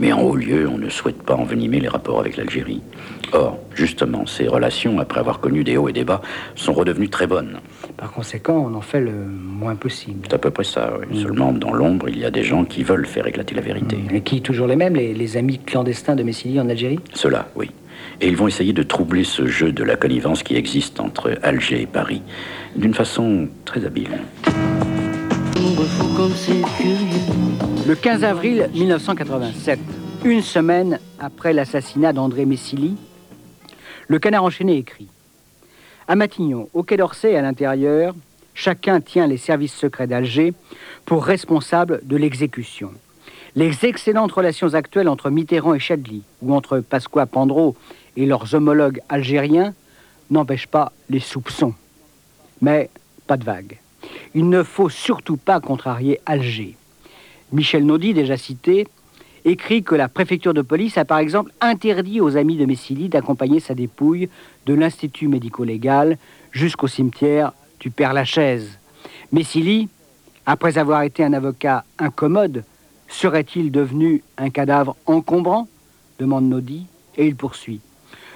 Mais 0.00 0.12
en 0.12 0.20
haut 0.22 0.34
lieu, 0.34 0.68
on 0.68 0.76
ne 0.76 0.88
souhaite 0.88 1.22
pas 1.22 1.36
envenimer 1.36 1.78
les 1.78 1.86
rapports 1.86 2.18
avec 2.18 2.36
l'Algérie. 2.36 2.82
Or, 3.32 3.60
justement, 3.76 4.26
ces 4.26 4.48
relations, 4.48 4.98
après 4.98 5.20
avoir 5.20 5.38
connu 5.38 5.62
des 5.62 5.76
hauts 5.76 5.88
et 5.88 5.92
des 5.92 6.02
bas, 6.02 6.20
sont 6.56 6.72
redevenues 6.72 7.10
très 7.10 7.28
bonnes. 7.28 7.60
Par 7.96 8.10
conséquent, 8.10 8.56
on 8.68 8.74
en 8.74 8.80
fait 8.80 9.00
le 9.00 9.12
moins 9.12 9.76
possible. 9.76 10.26
C'est 10.28 10.34
à 10.34 10.38
peu 10.38 10.50
près 10.50 10.64
ça, 10.64 10.94
oui. 10.98 11.16
Mm. 11.16 11.22
Seulement, 11.22 11.52
dans 11.52 11.72
l'ombre, 11.72 12.08
il 12.08 12.18
y 12.18 12.24
a 12.24 12.32
des 12.32 12.42
gens 12.42 12.64
qui 12.64 12.82
veulent 12.82 13.06
faire 13.06 13.28
éclater 13.28 13.54
la 13.54 13.62
vérité. 13.62 13.98
Mm. 13.98 14.16
Et 14.16 14.20
qui, 14.22 14.42
toujours 14.42 14.66
les 14.66 14.74
mêmes, 14.74 14.96
les, 14.96 15.36
amis 15.36 15.60
clandestins 15.60 16.16
de 16.16 16.24
Messili 16.24 16.58
en 16.58 16.68
Algérie? 16.68 16.98
Cela, 17.14 17.46
oui. 17.54 17.70
Et 18.20 18.28
ils 18.28 18.36
vont 18.36 18.48
essayer 18.48 18.72
de 18.72 18.82
troubler 18.82 19.24
ce 19.24 19.46
jeu 19.46 19.72
de 19.72 19.84
la 19.84 19.96
connivence 19.96 20.42
qui 20.42 20.56
existe 20.56 21.00
entre 21.00 21.38
Alger 21.42 21.82
et 21.82 21.86
Paris, 21.86 22.22
d'une 22.74 22.94
façon 22.94 23.48
très 23.64 23.84
habile. 23.84 24.18
Le 27.86 27.94
15 27.94 28.24
avril 28.24 28.68
1987, 28.74 29.78
une 30.24 30.42
semaine 30.42 30.98
après 31.20 31.52
l'assassinat 31.52 32.12
d'André 32.12 32.44
Messili, 32.44 32.96
le 34.08 34.18
canard 34.18 34.44
enchaîné 34.44 34.76
écrit 34.76 35.08
À 36.06 36.16
Matignon, 36.16 36.68
au 36.74 36.82
Quai 36.82 36.96
d'Orsay 36.96 37.36
à 37.36 37.42
l'intérieur, 37.42 38.14
chacun 38.54 39.00
tient 39.00 39.26
les 39.26 39.36
services 39.36 39.74
secrets 39.74 40.06
d'Alger 40.06 40.54
pour 41.04 41.24
responsables 41.24 42.00
de 42.02 42.16
l'exécution. 42.16 42.90
Les 43.58 43.84
excellentes 43.84 44.30
relations 44.30 44.74
actuelles 44.74 45.08
entre 45.08 45.30
Mitterrand 45.30 45.74
et 45.74 45.80
Chadli, 45.80 46.22
ou 46.42 46.54
entre 46.54 46.78
Pasqua 46.78 47.26
Pandro 47.26 47.74
et 48.16 48.24
leurs 48.24 48.54
homologues 48.54 49.00
algériens, 49.08 49.74
n'empêchent 50.30 50.68
pas 50.68 50.92
les 51.10 51.18
soupçons. 51.18 51.74
Mais 52.60 52.88
pas 53.26 53.36
de 53.36 53.42
vague. 53.42 53.78
Il 54.36 54.48
ne 54.48 54.62
faut 54.62 54.88
surtout 54.88 55.36
pas 55.36 55.58
contrarier 55.58 56.20
Alger. 56.24 56.76
Michel 57.50 57.84
Naudy, 57.84 58.14
déjà 58.14 58.36
cité, 58.36 58.86
écrit 59.44 59.82
que 59.82 59.96
la 59.96 60.06
préfecture 60.06 60.54
de 60.54 60.62
police 60.62 60.96
a 60.96 61.04
par 61.04 61.18
exemple 61.18 61.50
interdit 61.60 62.20
aux 62.20 62.36
amis 62.36 62.58
de 62.58 62.64
Messili 62.64 63.08
d'accompagner 63.08 63.58
sa 63.58 63.74
dépouille 63.74 64.28
de 64.66 64.74
l'Institut 64.74 65.26
médico-légal 65.26 66.16
jusqu'au 66.52 66.86
cimetière 66.86 67.52
du 67.80 67.90
Père 67.90 68.12
Lachaise. 68.12 68.78
Messili, 69.32 69.88
après 70.46 70.78
avoir 70.78 71.02
été 71.02 71.24
un 71.24 71.32
avocat 71.32 71.82
incommode, 71.98 72.62
serait-il 73.08 73.72
devenu 73.72 74.22
un 74.36 74.50
cadavre 74.50 74.96
encombrant 75.06 75.68
demande 76.18 76.48
Naudy, 76.48 76.86
et 77.16 77.26
il 77.26 77.36
poursuit. 77.36 77.80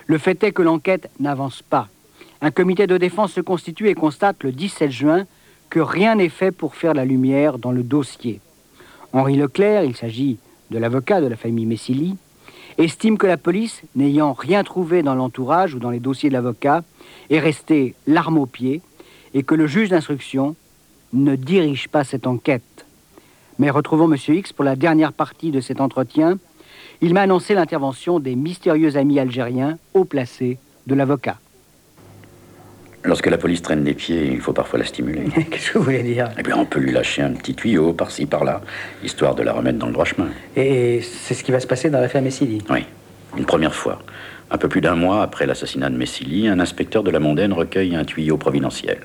Le 0.06 0.18
fait 0.18 0.42
est 0.44 0.52
que 0.52 0.62
l'enquête 0.62 1.11
n'avance 1.20 1.62
pas. 1.62 1.88
Un 2.40 2.50
comité 2.50 2.87
de 2.87 2.96
défense 2.96 3.32
se 3.32 3.40
constitue 3.40 3.88
et 3.88 3.94
constate 3.94 4.42
le 4.42 4.52
17 4.52 4.90
juin 4.90 5.26
que 5.70 5.80
rien 5.80 6.16
n'est 6.16 6.28
fait 6.28 6.50
pour 6.50 6.74
faire 6.74 6.94
la 6.94 7.04
lumière 7.04 7.58
dans 7.58 7.72
le 7.72 7.82
dossier. 7.82 8.40
Henri 9.12 9.37
Leclerc, 9.37 9.85
il 9.85 9.96
s'agit 9.96 10.38
de 10.70 10.78
l'avocat 10.78 11.20
de 11.20 11.26
la 11.26 11.37
famille 11.37 11.66
Messili, 11.66 12.16
estime 12.78 13.18
que 13.18 13.26
la 13.26 13.37
police, 13.37 13.82
n'ayant 13.94 14.32
rien 14.32 14.64
trouvé 14.64 15.02
dans 15.02 15.14
l'entourage 15.14 15.74
ou 15.74 15.78
dans 15.78 15.90
les 15.90 16.00
dossiers 16.00 16.30
de 16.30 16.35
l'avocat, 16.35 16.82
est 17.30 17.38
restée 17.38 17.94
l'arme 18.06 18.38
au 18.38 18.46
pied 18.46 18.80
et 19.35 19.42
que 19.42 19.54
le 19.54 19.66
juge 19.66 19.90
d'instruction 19.90 20.56
ne 21.12 21.37
dirige 21.37 21.88
pas 21.88 22.04
cette 22.04 22.26
enquête. 22.26 22.62
Mais 23.59 23.71
retrouvons 23.71 24.11
M. 24.11 24.17
X 24.29 24.53
pour 24.53 24.65
la 24.65 24.77
dernière 24.77 25.12
partie 25.12 25.51
de 25.51 25.61
cet 25.61 25.81
entretien. 25.81 26.38
Il 27.01 27.15
m'a 27.15 27.23
annoncé 27.23 27.55
l'intervention 27.55 28.21
des 28.21 28.35
mystérieux 28.35 28.97
amis 28.97 29.19
algériens 29.19 29.79
haut 29.95 30.05
placés 30.05 30.59
de 30.87 30.95
l'avocat. 30.95 31.37
Lorsque 33.05 33.27
la 33.27 33.38
police 33.38 33.62
traîne 33.62 33.83
des 33.83 33.95
pieds, 33.95 34.31
il 34.33 34.41
faut 34.41 34.53
parfois 34.53 34.79
la 34.79 34.85
stimuler. 34.85 35.25
Qu'est-ce 35.51 35.73
que 35.73 35.79
vous 35.79 35.85
voulez 35.85 36.05
dire? 36.05 36.31
Eh 36.38 36.43
bien, 36.43 36.57
on 36.57 36.65
peut 36.65 36.79
lui 36.79 36.93
lâcher 36.93 37.23
un 37.23 37.33
petit 37.33 37.55
tuyau 37.55 37.93
par-ci, 37.93 38.27
par-là, 38.27 38.61
histoire 39.03 39.35
de 39.35 39.43
la 39.43 39.53
remettre 39.53 39.79
dans 39.79 39.87
le 39.87 39.93
droit 39.93 40.05
chemin. 40.05 40.29
Et 40.55 41.01
c'est 41.03 41.35
ce 41.35 41.43
qui 41.43 41.51
va 41.51 41.59
se 41.59 41.67
passer 41.67 41.91
dans 41.91 42.01
l'affaire 42.01 42.23
Messili 42.23 42.62
Oui, 42.71 42.85
une 43.37 43.45
première 43.45 43.75
fois. 43.75 44.01
Un 44.53 44.59
peu 44.59 44.69
plus 44.69 44.81
d'un 44.81 44.95
mois 44.95 45.23
après 45.23 45.47
l'assassinat 45.47 45.91
de 45.91 45.97
Messili, 45.97 46.47
un 46.47 46.61
inspecteur 46.61 47.03
de 47.03 47.11
la 47.11 47.19
mondaine 47.19 47.53
recueille 47.53 47.97
un 47.97 48.05
tuyau 48.05 48.37
providentiel. 48.37 48.99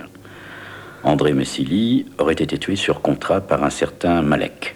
André 1.08 1.32
Messili 1.32 2.06
aurait 2.17 2.34
été 2.34 2.58
tué 2.58 2.76
sur 2.76 3.02
contrat 3.02 3.39
par 3.39 3.63
un 3.63 3.70
certain 3.70 4.22
Malek. 4.22 4.76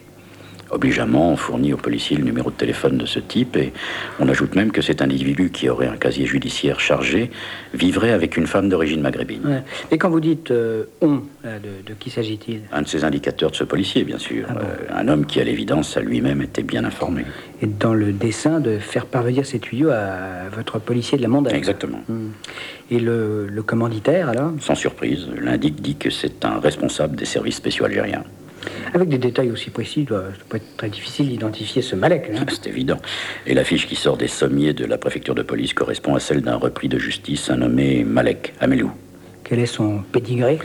Obligeamment, 0.71 1.33
on 1.33 1.35
fournit 1.37 1.73
au 1.73 1.77
policier 1.77 2.15
le 2.15 2.23
numéro 2.23 2.49
de 2.49 2.55
téléphone 2.55 2.97
de 2.97 3.05
ce 3.05 3.19
type 3.19 3.57
et 3.57 3.73
on 4.19 4.29
ajoute 4.29 4.55
même 4.55 4.71
que 4.71 4.81
cet 4.81 5.01
individu 5.01 5.49
qui 5.51 5.69
aurait 5.69 5.87
un 5.87 5.97
casier 5.97 6.25
judiciaire 6.25 6.79
chargé 6.79 7.29
vivrait 7.73 8.11
avec 8.11 8.37
une 8.37 8.47
femme 8.47 8.69
d'origine 8.69 9.01
maghrébine. 9.01 9.63
Et 9.91 9.97
quand 9.97 10.09
vous 10.09 10.21
dites 10.21 10.51
euh, 10.51 10.85
on, 11.01 11.21
de, 11.43 11.93
qui 11.99 12.09
s'agit-il? 12.09 12.61
Un 12.71 12.83
de 12.83 12.87
ces 12.87 13.03
indicateurs 13.03 13.51
de 13.51 13.55
ce 13.55 13.63
policier, 13.65 14.03
bien 14.03 14.17
sûr. 14.17 14.45
Ah 14.49 14.53
euh, 14.59 14.99
un 15.01 15.07
homme 15.07 15.25
qui, 15.25 15.41
à 15.41 15.43
l'évidence, 15.43 15.97
à 15.97 16.01
lui-même 16.01 16.41
était 16.41 16.63
bien 16.63 16.85
informé. 16.85 17.25
Et 17.61 17.67
dans 17.67 17.93
le 17.93 18.13
dessin 18.13 18.59
de 18.59 18.77
faire 18.77 19.05
parvenir 19.05 19.45
ces 19.45 19.59
tuyaux 19.59 19.89
à 19.89 20.49
votre 20.55 20.79
policier 20.79 21.17
de 21.17 21.23
la 21.23 21.27
mondaine 21.27 21.55
Exactement. 21.55 22.01
Hmm. 22.07 22.29
Et 22.89 22.99
le, 22.99 23.47
le 23.47 23.63
commanditaire, 23.63 24.29
alors? 24.29 24.51
Sans 24.59 24.75
surprise, 24.75 25.27
l'indique 25.39 25.81
dit 25.81 25.95
que 25.95 26.09
c'est 26.09 26.45
un 26.45 26.59
responsable 26.59 27.15
des 27.15 27.25
services 27.25 27.55
spéciaux 27.55 27.85
algériens. 27.85 28.23
Avec 28.93 29.09
des 29.09 29.17
détails 29.17 29.51
aussi 29.51 29.69
précis, 29.69 30.05
ça 30.09 30.23
peut 30.49 30.57
être 30.57 30.77
très 30.77 30.89
difficile 30.89 31.29
d'identifier 31.29 31.81
ce 31.81 31.95
Malek. 31.95 32.31
Hein. 32.33 32.45
C'est 32.49 32.67
évident. 32.67 32.97
Et 33.45 33.53
l'affiche 33.53 33.87
qui 33.87 33.95
sort 33.95 34.17
des 34.17 34.27
sommiers 34.27 34.73
de 34.73 34.85
la 34.85 34.97
préfecture 34.97 35.35
de 35.35 35.41
police 35.41 35.73
correspond 35.73 36.15
à 36.15 36.19
celle 36.19 36.41
d'un 36.41 36.55
repris 36.55 36.89
de 36.89 36.99
justice, 36.99 37.49
un 37.49 37.57
nommé 37.57 38.03
Malek 38.03 38.53
Amelou. 38.59 38.91
Quel 39.43 39.59
est 39.59 39.65
son 39.65 39.99
pédigré? 40.11 40.59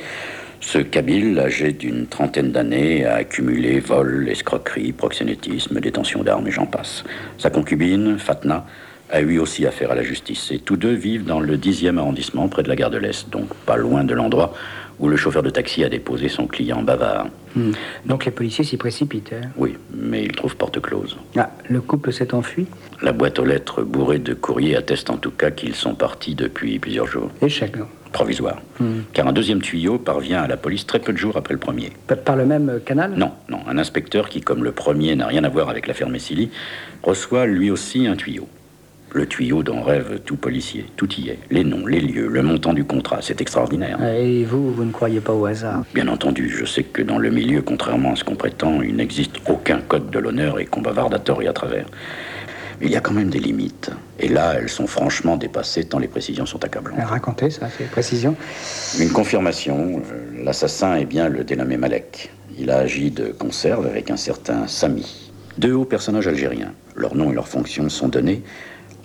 Ce 0.61 0.79
Kabyle, 0.79 1.39
âgé 1.39 1.73
d'une 1.73 2.07
trentaine 2.07 2.51
d'années, 2.51 3.05
a 3.05 3.17
accumulé 3.17 3.79
vol, 3.79 4.29
escroquerie, 4.29 4.93
proxénétisme, 4.93 5.81
détention 5.81 6.25
d'armes 6.25 6.49
et 6.49 6.51
j'en 6.51 6.67
passe. 6.67 7.05
Sa 7.39 7.51
concubine, 7.51 8.19
Fatna, 8.19 8.67
a 9.11 9.21
eu 9.21 9.39
aussi 9.39 9.67
affaire 9.67 9.93
à 9.93 9.95
la 9.95 10.03
justice. 10.03 10.51
Et 10.51 10.59
tous 10.59 10.77
deux 10.77 10.95
vivent 10.95 11.25
dans 11.25 11.41
le 11.41 11.57
10e 11.57 11.99
arrondissement, 11.99 12.49
près 12.49 12.63
de 12.63 12.69
la 12.69 12.77
gare 12.77 12.91
de 12.91 12.99
l'Est, 12.99 13.31
donc 13.31 13.55
pas 13.67 13.77
loin 13.77 14.03
de 14.03 14.15
l'endroit 14.15 14.55
où 14.99 15.09
le 15.09 15.17
chauffeur 15.17 15.43
de 15.43 15.51
taxi 15.51 15.85
a 15.85 15.89
déposé 15.89 16.29
son 16.29 16.47
client 16.47 16.83
bavard. 16.83 17.29
Hmm. 17.55 17.73
Donc 18.05 18.25
les 18.25 18.31
policiers 18.31 18.65
s'y 18.65 18.77
précipitent. 18.77 19.33
Hein 19.33 19.49
oui, 19.57 19.77
mais 19.95 20.25
ils 20.25 20.33
trouvent 20.33 20.57
porte 20.57 20.81
close. 20.81 21.17
Ah, 21.37 21.51
le 21.69 21.81
couple 21.81 22.13
s'est 22.13 22.35
enfui 22.35 22.67
La 23.03 23.13
boîte 23.13 23.39
aux 23.39 23.45
lettres 23.45 23.83
bourrée 23.83 24.19
de 24.19 24.35
courriers 24.35 24.77
atteste 24.77 25.11
en 25.11 25.17
tout 25.17 25.31
cas 25.31 25.51
qu'ils 25.51 25.75
sont 25.75 25.95
partis 25.95 26.35
depuis 26.35 26.79
plusieurs 26.79 27.07
jours. 27.07 27.31
Échec, 27.43 27.73
provisoire. 28.13 28.61
Hmm. 28.81 29.01
Car 29.13 29.27
un 29.29 29.33
deuxième 29.33 29.61
tuyau 29.61 29.99
parvient 29.99 30.43
à 30.43 30.47
la 30.47 30.57
police 30.57 30.87
très 30.87 31.01
peu 31.01 31.13
de 31.13 31.19
jours 31.19 31.37
après 31.37 31.55
le 31.55 31.61
premier. 31.61 31.93
Par 32.25 32.37
le 32.37 32.47
même 32.47 32.69
euh, 32.69 32.79
canal? 32.79 33.13
Non, 33.17 33.33
non. 33.49 33.61
Un 33.69 33.79
inspecteur 33.79 34.29
qui, 34.29 34.41
comme 34.41 34.65
le 34.65 34.73
premier, 34.73 35.15
n'a 35.17 35.27
rien 35.27 35.45
à 35.45 35.49
voir 35.49 35.69
avec 35.69 35.87
l'affaire 35.87 36.09
Messili, 36.09 36.51
reçoit 37.03 37.47
lui 37.47 37.71
aussi 37.71 38.07
un 38.07 38.17
tuyau. 38.17 38.49
Le 39.13 39.27
tuyau 39.27 39.63
dont 39.63 39.83
rêve 39.83 40.21
tout 40.25 40.37
policier. 40.37 40.87
Tout 40.97 41.09
y 41.15 41.31
est. 41.31 41.39
Les 41.51 41.65
noms, 41.65 41.87
les 41.87 42.01
lieux, 42.01 42.29
le 42.29 42.43
montant 42.43 42.75
du 42.75 42.85
contrat. 42.85 43.19
C'est 43.23 43.41
extraordinaire. 43.41 43.99
Et 44.05 44.45
vous, 44.45 44.73
vous 44.73 44.85
ne 44.85 44.93
croyez 44.93 45.21
pas 45.21 45.33
au 45.33 45.47
hasard 45.47 45.85
Bien 45.95 46.09
entendu. 46.09 46.49
Je 46.49 46.65
sais 46.65 46.83
que 46.83 47.03
dans 47.03 47.19
le 47.19 47.31
milieu, 47.31 47.63
contrairement 47.63 48.13
à 48.13 48.17
ce 48.17 48.25
qu'on 48.25 48.37
prétend, 48.37 48.83
il 48.83 48.97
n'existe 48.97 49.37
aucun 49.49 49.81
code 49.81 50.11
de 50.11 50.19
l'honneur 50.19 50.59
et 50.59 50.67
qu'on 50.67 50.83
bavarde 50.83 51.15
à 51.15 51.19
tort 51.19 51.41
et 51.43 51.49
à 51.49 51.53
travers. 51.53 51.87
Mais 52.81 52.87
il 52.87 52.93
y 52.93 52.97
a 52.97 53.01
quand 53.01 53.15
même 53.15 53.31
des 53.31 53.39
limites. 53.39 53.91
Et 54.21 54.29
là, 54.29 54.55
elles 54.59 54.69
sont 54.69 54.87
franchement 54.87 55.37
dépassées 55.37 55.85
tant 55.85 55.99
les 55.99 56.09
précisions 56.09 56.45
sont 56.45 56.63
accablantes. 56.63 56.99
Racontez 57.03 57.49
ça, 57.49 57.69
ces 57.71 57.85
précisions. 57.85 58.37
Une 58.99 59.11
confirmation. 59.11 60.03
L'assassin 60.43 60.97
est 60.97 61.07
bien 61.07 61.29
le 61.29 61.43
dénommé 61.43 61.79
Malek. 61.79 62.31
Il 62.59 62.71
a 62.71 62.79
agi 62.79 63.11
de 63.11 63.29
conserve 63.29 63.87
avec 63.87 64.11
un 64.11 64.17
certain 64.17 64.67
Sami. 64.67 65.31
Deux 65.59 65.73
hauts 65.73 65.87
personnages 65.87 66.29
algériens, 66.29 66.73
leurs 66.95 67.15
noms 67.15 67.31
et 67.31 67.35
leurs 67.35 67.49
fonctions 67.49 67.89
sont 67.89 68.09
donnés, 68.09 68.43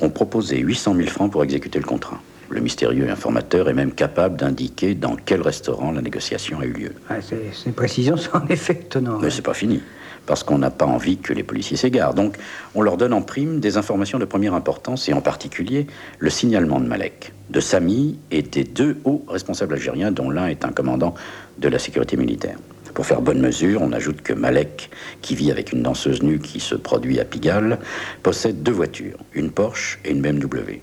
ont 0.02 0.10
proposé 0.10 0.58
800 0.58 0.96
000 0.96 1.08
francs 1.10 1.32
pour 1.32 1.44
exécuter 1.44 1.80
le 1.80 1.86
contrat. 1.86 2.22
Le 2.50 2.60
mystérieux 2.60 3.10
informateur 3.10 3.70
est 3.70 3.74
même 3.74 3.94
capable 3.94 4.36
d'indiquer 4.36 4.94
dans 4.94 5.16
quel 5.16 5.42
restaurant 5.42 5.92
la 5.92 6.02
négociation 6.02 6.60
a 6.60 6.66
eu 6.66 6.74
lieu. 6.74 6.92
Ah, 7.10 7.16
ces, 7.22 7.72
précisions 7.72 8.18
sont 8.18 8.36
en 8.38 8.48
effet 8.48 8.74
étonnantes. 8.74 9.22
Mais 9.22 9.30
c'est 9.30 9.42
pas 9.42 9.54
fini 9.54 9.82
parce 10.26 10.44
qu'on 10.44 10.58
n'a 10.58 10.70
pas 10.70 10.86
envie 10.86 11.18
que 11.18 11.34
les 11.34 11.44
policiers 11.44 11.78
s'égarent. 11.78 12.14
Donc, 12.14 12.38
on 12.76 12.82
leur 12.82 12.98
donne 12.98 13.14
en 13.14 13.22
prime 13.22 13.60
des 13.60 13.78
informations 13.78 14.20
de 14.20 14.26
première 14.26 14.54
importance, 14.54 15.10
et 15.10 15.14
en 15.14 15.22
particulier 15.22 15.88
le 16.20 16.30
signalement 16.30 16.80
de 16.80 16.86
Malek, 16.86 17.34
de 17.50 17.60
Sami 17.60 18.20
et 18.30 18.42
des 18.42 18.64
deux 18.64 18.98
hauts 19.04 19.26
responsables 19.28 19.74
algériens, 19.74 20.12
dont 20.12 20.30
l'un 20.30 20.48
est 20.48 20.64
un 20.64 20.72
commandant 20.72 21.16
de 21.58 21.68
la 21.68 21.80
sécurité 21.80 22.18
militaire. 22.18 22.58
Pour 22.94 23.06
faire 23.06 23.22
bonne 23.22 23.40
mesure, 23.40 23.82
on 23.82 23.92
ajoute 23.92 24.22
que 24.22 24.34
Malek, 24.34 24.90
qui 25.22 25.36
vit 25.36 25.52
avec 25.52 25.72
une 25.72 25.84
danseuse 25.84 26.22
nue 26.24 26.40
qui 26.40 26.60
se 26.60 26.76
produit 26.76 27.20
à 27.20 27.26
Pigalle, 27.26 27.80
possède 28.24 28.64
deux 28.64 28.72
voitures, 28.72 29.18
une 29.34 29.52
Porsche 29.52 30.00
et 30.06 30.12
une 30.12 30.22
BMW 30.22 30.82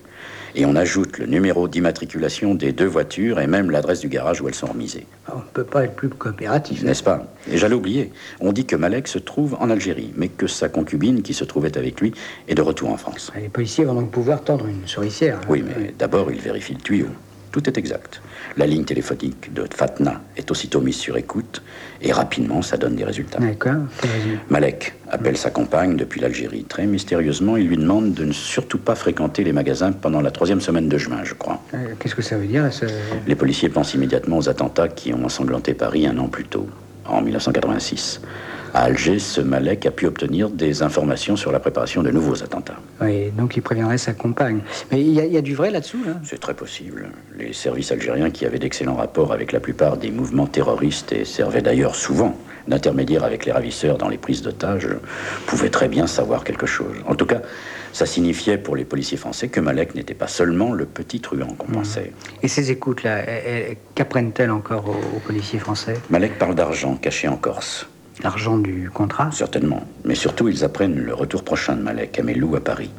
et 0.55 0.65
on 0.65 0.75
ajoute 0.75 1.17
le 1.17 1.25
numéro 1.25 1.67
d'immatriculation 1.67 2.55
des 2.55 2.71
deux 2.71 2.85
voitures 2.85 3.39
et 3.39 3.47
même 3.47 3.71
l'adresse 3.71 3.99
du 3.99 4.09
garage 4.09 4.41
où 4.41 4.47
elles 4.47 4.55
sont 4.55 4.67
remisées. 4.67 5.05
Ah, 5.27 5.33
on 5.35 5.39
ne 5.39 5.43
peut 5.53 5.63
pas 5.63 5.85
être 5.85 5.95
plus 5.95 6.09
coopératif. 6.09 6.83
N'est-ce 6.83 7.03
pas? 7.03 7.27
Et 7.51 7.57
j'allais 7.57 7.75
oublier. 7.75 8.11
On 8.39 8.51
dit 8.51 8.65
que 8.65 8.75
Malek 8.75 9.07
se 9.07 9.19
trouve 9.19 9.55
en 9.59 9.69
Algérie, 9.69 10.11
mais 10.15 10.27
que 10.27 10.47
sa 10.47 10.69
concubine, 10.69 11.21
qui 11.21 11.33
se 11.33 11.43
trouvait 11.43 11.77
avec 11.77 12.01
lui, 12.01 12.13
est 12.47 12.55
de 12.55 12.61
retour 12.61 12.89
en 12.89 12.97
France. 12.97 13.31
Les 13.35 13.49
policiers 13.49 13.85
vont 13.85 13.93
donc 13.93 14.11
pouvoir 14.11 14.43
tendre 14.43 14.67
une 14.67 14.87
souricière. 14.87 15.37
Hein. 15.37 15.47
Oui, 15.49 15.63
mais 15.63 15.93
d'abord, 15.97 16.31
ils 16.31 16.41
vérifient 16.41 16.75
le 16.75 16.81
tuyau. 16.81 17.07
Tout 17.51 17.67
est 17.67 17.77
exact. 17.77 18.21
La 18.57 18.65
ligne 18.65 18.83
téléphonique 18.83 19.53
de 19.53 19.65
Fatna 19.73 20.21
est 20.35 20.49
aussitôt 20.51 20.81
mise 20.81 20.97
sur 20.97 21.17
écoute 21.17 21.61
et 22.01 22.11
rapidement 22.11 22.61
ça 22.61 22.77
donne 22.77 22.95
des 22.95 23.03
résultats. 23.03 23.39
D'accord. 23.39 23.83
Malek 24.49 24.93
appelle 25.09 25.37
sa 25.37 25.49
compagne 25.49 25.95
depuis 25.95 26.19
l'Algérie. 26.19 26.63
Très 26.63 26.85
mystérieusement, 26.85 27.57
il 27.57 27.67
lui 27.67 27.77
demande 27.77 28.13
de 28.13 28.25
ne 28.25 28.31
surtout 28.31 28.77
pas 28.77 28.95
fréquenter 28.95 29.43
les 29.43 29.53
magasins 29.53 29.91
pendant 29.91 30.21
la 30.21 30.31
troisième 30.31 30.61
semaine 30.61 30.89
de 30.89 30.97
juin, 30.97 31.21
je 31.23 31.33
crois. 31.33 31.61
Euh, 31.73 31.93
qu'est-ce 31.99 32.15
que 32.15 32.21
ça 32.21 32.37
veut 32.37 32.47
dire 32.47 32.69
Les 33.27 33.35
policiers 33.35 33.69
pensent 33.69 33.93
immédiatement 33.93 34.37
aux 34.37 34.49
attentats 34.49 34.87
qui 34.87 35.13
ont 35.13 35.25
ensanglanté 35.25 35.73
Paris 35.73 36.07
un 36.07 36.17
an 36.17 36.27
plus 36.27 36.45
tôt, 36.45 36.67
en 37.05 37.21
1986. 37.21 38.21
À 38.73 38.83
Alger, 38.83 39.19
ce 39.19 39.41
Malek 39.41 39.85
a 39.85 39.91
pu 39.91 40.05
obtenir 40.05 40.49
des 40.49 40.83
informations 40.83 41.35
sur 41.35 41.51
la 41.51 41.59
préparation 41.59 42.03
de 42.03 42.11
nouveaux 42.11 42.43
attentats. 42.43 42.77
Oui, 43.01 43.31
donc 43.31 43.57
il 43.57 43.61
préviendrait 43.61 43.97
sa 43.97 44.13
compagne. 44.13 44.61
Mais 44.91 45.01
il 45.01 45.11
y, 45.11 45.37
a 45.37 45.41
du 45.41 45.55
vrai 45.55 45.71
là-dessous, 45.71 46.03
là, 46.05 46.13
C'est 46.23 46.39
très 46.39 46.53
possible. 46.53 47.09
Les 47.37 47.53
services 47.53 47.91
algériens, 47.91 48.29
qui 48.29 48.45
avaient 48.45 48.59
d'excellents 48.59 48.95
rapports 48.95 49.33
avec 49.33 49.51
la 49.51 49.59
plupart 49.59 49.97
des 49.97 50.11
mouvements 50.11 50.47
terroristes 50.47 51.11
et 51.11 51.25
servaient 51.25 51.61
d'ailleurs 51.61 51.95
souvent 51.95 52.37
d'intermédiaire 52.67 53.23
avec 53.23 53.45
les 53.45 53.51
ravisseurs 53.51 53.97
dans 53.97 54.09
les 54.09 54.17
prises 54.17 54.43
d'otages, 54.43 54.87
pouvaient 55.47 55.69
très 55.69 55.87
bien 55.87 56.05
savoir 56.05 56.43
quelque 56.43 56.67
chose. 56.67 56.95
En 57.07 57.15
tout 57.15 57.25
cas, 57.25 57.41
ça 57.93 58.05
signifiait 58.05 58.59
pour 58.59 58.75
les 58.75 58.85
policiers 58.85 59.17
français 59.17 59.47
que 59.47 59.59
Malek 59.59 59.95
n'était 59.95 60.13
pas 60.13 60.27
seulement 60.27 60.73
le 60.73 60.85
petit 60.85 61.19
truand 61.19 61.55
qu'on 61.57 61.71
mmh. 61.71 61.75
pensait. 61.75 62.13
Et 62.43 62.47
ces 62.47 62.69
écoutes-là, 62.69 63.23
qu'apprennent-elles 63.95 64.51
encore 64.51 64.89
aux 64.89 65.19
policiers 65.19 65.59
français? 65.59 65.95
Malek 66.11 66.37
parle 66.37 66.53
d'argent 66.53 66.95
caché 66.95 67.27
en 67.27 67.37
Corse. 67.37 67.87
L'argent 68.23 68.57
du 68.57 68.89
contrat 68.93 69.31
Certainement. 69.31 69.83
Mais 70.05 70.15
surtout, 70.15 70.49
ils 70.49 70.63
apprennent 70.63 70.99
le 70.99 71.13
retour 71.13 71.43
prochain 71.43 71.75
de 71.75 71.81
Malek 71.81 72.19
à 72.19 72.23
Melou 72.23 72.55
à 72.55 72.63
Paris. 72.63 72.91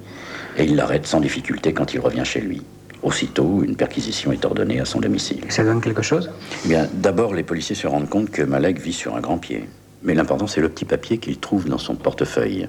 Et 0.57 0.65
ils 0.65 0.77
l'arrêtent 0.77 1.07
sans 1.07 1.21
difficulté 1.21 1.73
quand 1.73 1.93
il 1.95 2.01
revient 2.01 2.25
chez 2.25 2.41
lui. 2.41 2.63
Aussitôt, 3.03 3.63
une 3.63 3.77
perquisition 3.77 4.33
est 4.33 4.45
ordonnée 4.45 4.81
à 4.81 4.85
son 4.85 5.01
domicile. 5.01 5.41
Ça 5.49 5.65
donne 5.65 5.81
quelque 5.81 6.03
chose? 6.03 6.31
Eh 6.65 6.69
Bien, 6.69 6.89
d'abord, 6.93 7.35
les 7.35 7.43
policiers 7.43 7.75
se 7.77 7.87
rendent 7.87 8.09
compte 8.09 8.31
que 8.31 8.43
Malek 8.43 8.79
vit 8.79 8.93
sur 8.93 9.17
un 9.17 9.21
grand 9.21 9.39
pied. 9.39 9.69
Mais 10.03 10.15
l'important, 10.15 10.47
c'est 10.47 10.61
le 10.63 10.69
petit 10.71 10.85
papier 10.87 11.19
qu'il 11.19 11.39
trouve 11.39 11.69
dans 11.69 11.79
son 11.79 11.95
portefeuille. 11.95 12.69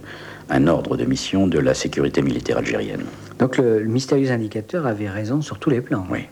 Un 0.50 0.68
ordre 0.68 0.98
de 0.98 1.06
mission 1.06 1.48
de 1.48 1.60
la 1.60 1.74
sécurité 1.74 2.22
militaire 2.22 2.58
algérienne. 2.58 3.06
Donc 3.40 3.58
le, 3.58 3.80
le 3.80 3.88
mystérieux 3.90 4.32
indicateur 4.32 4.86
avait 4.86 5.10
raison 5.10 5.42
sur 5.42 5.58
tous 5.58 5.70
les 5.70 5.80
plans. 5.80 6.06
Oui. 6.10 6.26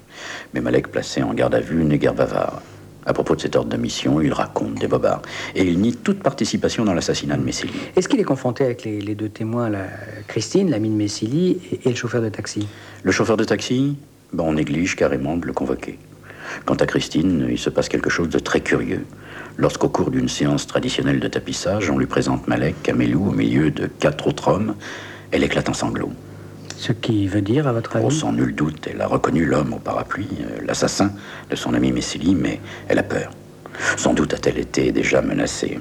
Mais 0.53 0.59
Malek, 0.59 0.89
placé 0.89 1.23
en 1.23 1.33
garde 1.33 1.55
à 1.55 1.61
vue, 1.61 1.83
n'est 1.85 1.97
guère 1.97 2.13
bavard. 2.13 2.61
À 3.09 3.13
propos 3.13 3.35
de 3.35 3.41
cet 3.41 3.55
ordre 3.55 3.71
de 3.71 3.77
mission, 3.77 4.21
il 4.21 4.31
raconte 4.31 4.75
des 4.75 4.87
bobards. 4.87 5.23
Et 5.55 5.63
il 5.63 5.79
nie 5.79 5.95
toute 5.95 6.21
participation 6.21 6.85
dans 6.85 6.93
l'assassinat 6.93 7.37
de 7.37 7.43
Messili. 7.43 7.73
Est-ce 7.95 8.07
qu'il 8.07 8.19
est 8.19 8.23
confronté 8.23 8.63
avec 8.63 8.83
les, 8.83 9.15
deux 9.15 9.29
témoins, 9.29 9.67
la 9.67 9.87
Christine, 10.27 10.69
l'amie 10.69 10.89
de 10.89 10.93
Messili, 10.93 11.57
et, 11.83 11.89
le 11.89 11.95
chauffeur 11.95 12.21
de 12.21 12.29
taxi? 12.29 12.67
Le 13.01 13.11
chauffeur 13.11 13.35
de 13.35 13.43
taxi? 13.45 13.97
Ben, 14.31 14.43
On 14.43 14.53
néglige 14.53 14.95
carrément 14.95 15.37
de 15.37 15.47
le 15.47 15.53
convoquer. 15.53 15.97
Quant 16.65 16.75
à 16.75 16.85
Christine, 16.85 17.47
il 17.49 17.57
se 17.57 17.71
passe 17.71 17.89
quelque 17.89 18.11
chose 18.11 18.29
de 18.29 18.37
très 18.37 18.61
curieux. 18.61 19.03
Lorsqu'au 19.57 19.89
cours 19.89 20.11
d'une 20.11 20.29
séance 20.29 20.67
traditionnelle 20.67 21.19
de 21.19 21.27
tapissage, 21.27 21.89
on 21.89 21.97
lui 21.97 22.05
présente 22.05 22.47
Malek 22.47 22.75
Kamélou 22.83 23.29
au 23.29 23.31
milieu 23.31 23.71
de 23.71 23.87
quatre 23.87 24.27
autres 24.27 24.49
hommes, 24.49 24.75
elle 25.31 25.43
éclate 25.43 25.67
en 25.67 25.73
sanglots. 25.73 26.13
Ce 26.79 26.93
qui 26.93 27.27
veut 27.27 27.41
dire, 27.41 27.67
à 27.67 27.73
votre 27.73 27.97
avis 27.97 28.05
oh, 28.07 28.09
Sans 28.09 28.31
nul 28.31 28.55
doute, 28.55 28.87
elle 28.89 29.01
a 29.01 29.07
reconnu 29.07 29.43
l'homme 29.43 29.73
au 29.73 29.79
parapluie, 29.79 30.29
euh, 30.39 30.61
l'assassin 30.65 31.11
de 31.49 31.55
son 31.57 31.73
ami 31.73 31.91
Messili, 31.91 32.35
mais 32.35 32.61
elle 32.87 32.99
a 32.99 33.03
peur. 33.03 33.31
Sans 33.97 34.13
doute 34.13 34.33
a-t-elle 34.33 34.57
été 34.57 34.93
déjà 34.93 35.21
menacée. 35.21 35.77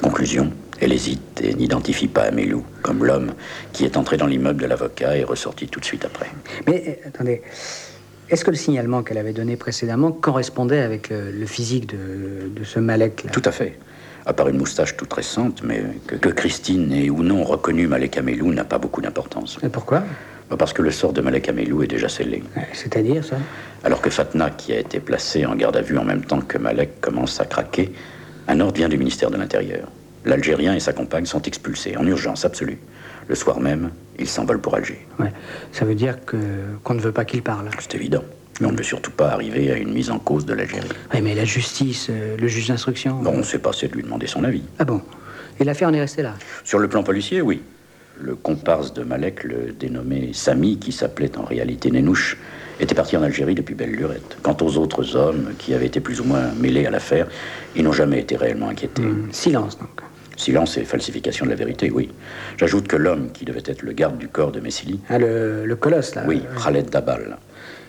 Conclusion, 0.00 0.52
elle 0.80 0.92
hésite 0.92 1.40
et 1.42 1.52
n'identifie 1.52 2.06
pas 2.06 2.22
Amélou 2.22 2.64
comme 2.82 3.04
l'homme 3.04 3.32
qui 3.72 3.84
est 3.84 3.96
entré 3.96 4.18
dans 4.18 4.26
l'immeuble 4.26 4.62
de 4.62 4.66
l'avocat 4.66 5.16
et 5.16 5.24
ressorti 5.24 5.66
tout 5.66 5.80
de 5.80 5.84
suite 5.84 6.04
après. 6.04 6.30
Mais 6.68 7.00
euh, 7.04 7.08
attendez, 7.08 7.42
est-ce 8.30 8.44
que 8.44 8.52
le 8.52 8.56
signalement 8.56 9.02
qu'elle 9.02 9.18
avait 9.18 9.32
donné 9.32 9.56
précédemment 9.56 10.12
correspondait 10.12 10.80
avec 10.80 11.10
le, 11.10 11.46
physique 11.46 11.88
de, 11.88 12.62
ce 12.62 12.78
Malek 12.78 13.26
Tout 13.32 13.42
à 13.44 13.50
fait. 13.50 13.80
À 14.26 14.32
part 14.32 14.48
une 14.48 14.58
moustache 14.58 14.96
toute 14.96 15.12
récente, 15.12 15.62
mais 15.64 15.82
que, 16.06 16.28
Christine 16.28 16.92
ait 16.92 17.10
ou 17.10 17.24
non 17.24 17.42
reconnu 17.42 17.88
Malek 17.88 18.16
Amélou 18.16 18.52
n'a 18.52 18.64
pas 18.64 18.78
beaucoup 18.78 19.00
d'importance. 19.00 19.58
Et 19.64 19.68
pourquoi? 19.68 20.04
Parce 20.58 20.72
que 20.72 20.82
le 20.82 20.90
sort 20.90 21.12
de 21.12 21.20
Malek 21.20 21.48
Amelou 21.48 21.82
est 21.82 21.88
déjà 21.88 22.08
scellé. 22.08 22.42
C'est-à-dire 22.72 23.24
ça? 23.24 23.36
Alors 23.82 24.00
que 24.00 24.10
Fatna, 24.10 24.50
qui 24.50 24.72
a 24.72 24.78
été 24.78 25.00
placée 25.00 25.44
en 25.44 25.56
garde 25.56 25.76
à 25.76 25.80
vue 25.82 25.98
en 25.98 26.04
même 26.04 26.24
temps 26.24 26.40
que 26.40 26.58
Malek, 26.58 27.00
commence 27.00 27.40
à 27.40 27.44
craquer, 27.44 27.92
un 28.48 28.60
ordre 28.60 28.76
vient 28.76 28.88
du 28.88 28.98
ministère 28.98 29.30
de 29.30 29.36
l'Intérieur. 29.36 29.88
L'Algérien 30.24 30.74
et 30.74 30.80
sa 30.80 30.92
compagne 30.92 31.26
sont 31.26 31.42
expulsés 31.42 31.96
en 31.96 32.06
urgence 32.06 32.44
absolue. 32.44 32.78
Le 33.28 33.34
soir 33.34 33.58
même, 33.60 33.90
ils 34.18 34.28
s'envolent 34.28 34.60
pour 34.60 34.74
Alger. 34.76 35.04
Ouais. 35.18 35.32
Ça 35.72 35.84
veut 35.84 35.94
dire 35.96 36.24
que 36.24 36.36
qu'on 36.84 36.94
ne 36.94 37.00
veut 37.00 37.12
pas 37.12 37.24
qu'il 37.24 37.42
parle. 37.42 37.68
C'est 37.80 37.94
évident. 37.96 38.22
Mais 38.60 38.68
on 38.68 38.72
ne 38.72 38.76
veut 38.76 38.84
surtout 38.84 39.10
pas 39.10 39.28
arriver 39.28 39.70
à 39.70 39.76
une 39.76 39.92
mise 39.92 40.10
en 40.10 40.18
cause 40.18 40.46
de 40.46 40.54
l'Algérie. 40.54 40.88
Oui, 41.12 41.20
mais 41.22 41.34
la 41.34 41.44
justice, 41.44 42.06
euh, 42.08 42.36
le 42.38 42.48
juge 42.48 42.68
d'instruction. 42.68 43.16
Bon, 43.16 43.32
on 43.36 43.42
s'est 43.42 43.58
passé 43.58 43.88
de 43.88 43.94
lui 43.94 44.02
demander 44.02 44.26
son 44.26 44.44
avis. 44.44 44.62
Ah 44.78 44.84
bon? 44.84 45.02
Et 45.60 45.64
l'affaire 45.64 45.88
en 45.88 45.94
est 45.94 46.00
restée 46.00 46.22
là? 46.22 46.34
Sur 46.64 46.78
le 46.78 46.88
plan 46.88 47.02
policier, 47.02 47.40
oui 47.42 47.62
le 48.20 48.34
comparse 48.34 48.92
de 48.94 49.02
Malek, 49.02 49.44
le 49.44 49.72
dénommé 49.78 50.30
Sami, 50.32 50.78
qui 50.78 50.92
s'appelait 50.92 51.36
en 51.38 51.44
réalité 51.44 51.90
Nénouche, 51.90 52.36
était 52.80 52.94
parti 52.94 53.16
en 53.16 53.22
Algérie 53.22 53.54
depuis 53.54 53.74
belle 53.74 53.92
lurette. 53.92 54.36
Quant 54.42 54.56
aux 54.60 54.76
autres 54.76 55.16
hommes 55.16 55.52
qui 55.58 55.74
avaient 55.74 55.86
été 55.86 56.00
plus 56.00 56.20
ou 56.20 56.24
moins 56.24 56.52
mêlés 56.58 56.86
à 56.86 56.90
l'affaire, 56.90 57.26
ils 57.74 57.82
n'ont 57.82 57.92
jamais 57.92 58.20
été 58.20 58.36
réellement 58.36 58.68
inquiétés. 58.68 59.02
Mmh, 59.02 59.28
silence 59.32 59.78
donc. 59.78 60.02
Silence 60.36 60.76
et 60.76 60.84
falsification 60.84 61.46
de 61.46 61.50
la 61.50 61.56
vérité, 61.56 61.90
oui. 61.90 62.10
J'ajoute 62.58 62.86
que 62.88 62.96
l'homme 62.96 63.32
qui 63.32 63.46
devait 63.46 63.62
être 63.64 63.80
le 63.82 63.92
garde 63.92 64.18
du 64.18 64.28
corps 64.28 64.52
de 64.52 64.60
Messili... 64.60 65.00
Ah, 65.08 65.18
le, 65.18 65.64
le 65.64 65.76
colosse, 65.76 66.14
là 66.14 66.24
Oui, 66.26 66.42
Khaled 66.62 66.90
Dabal. 66.90 67.38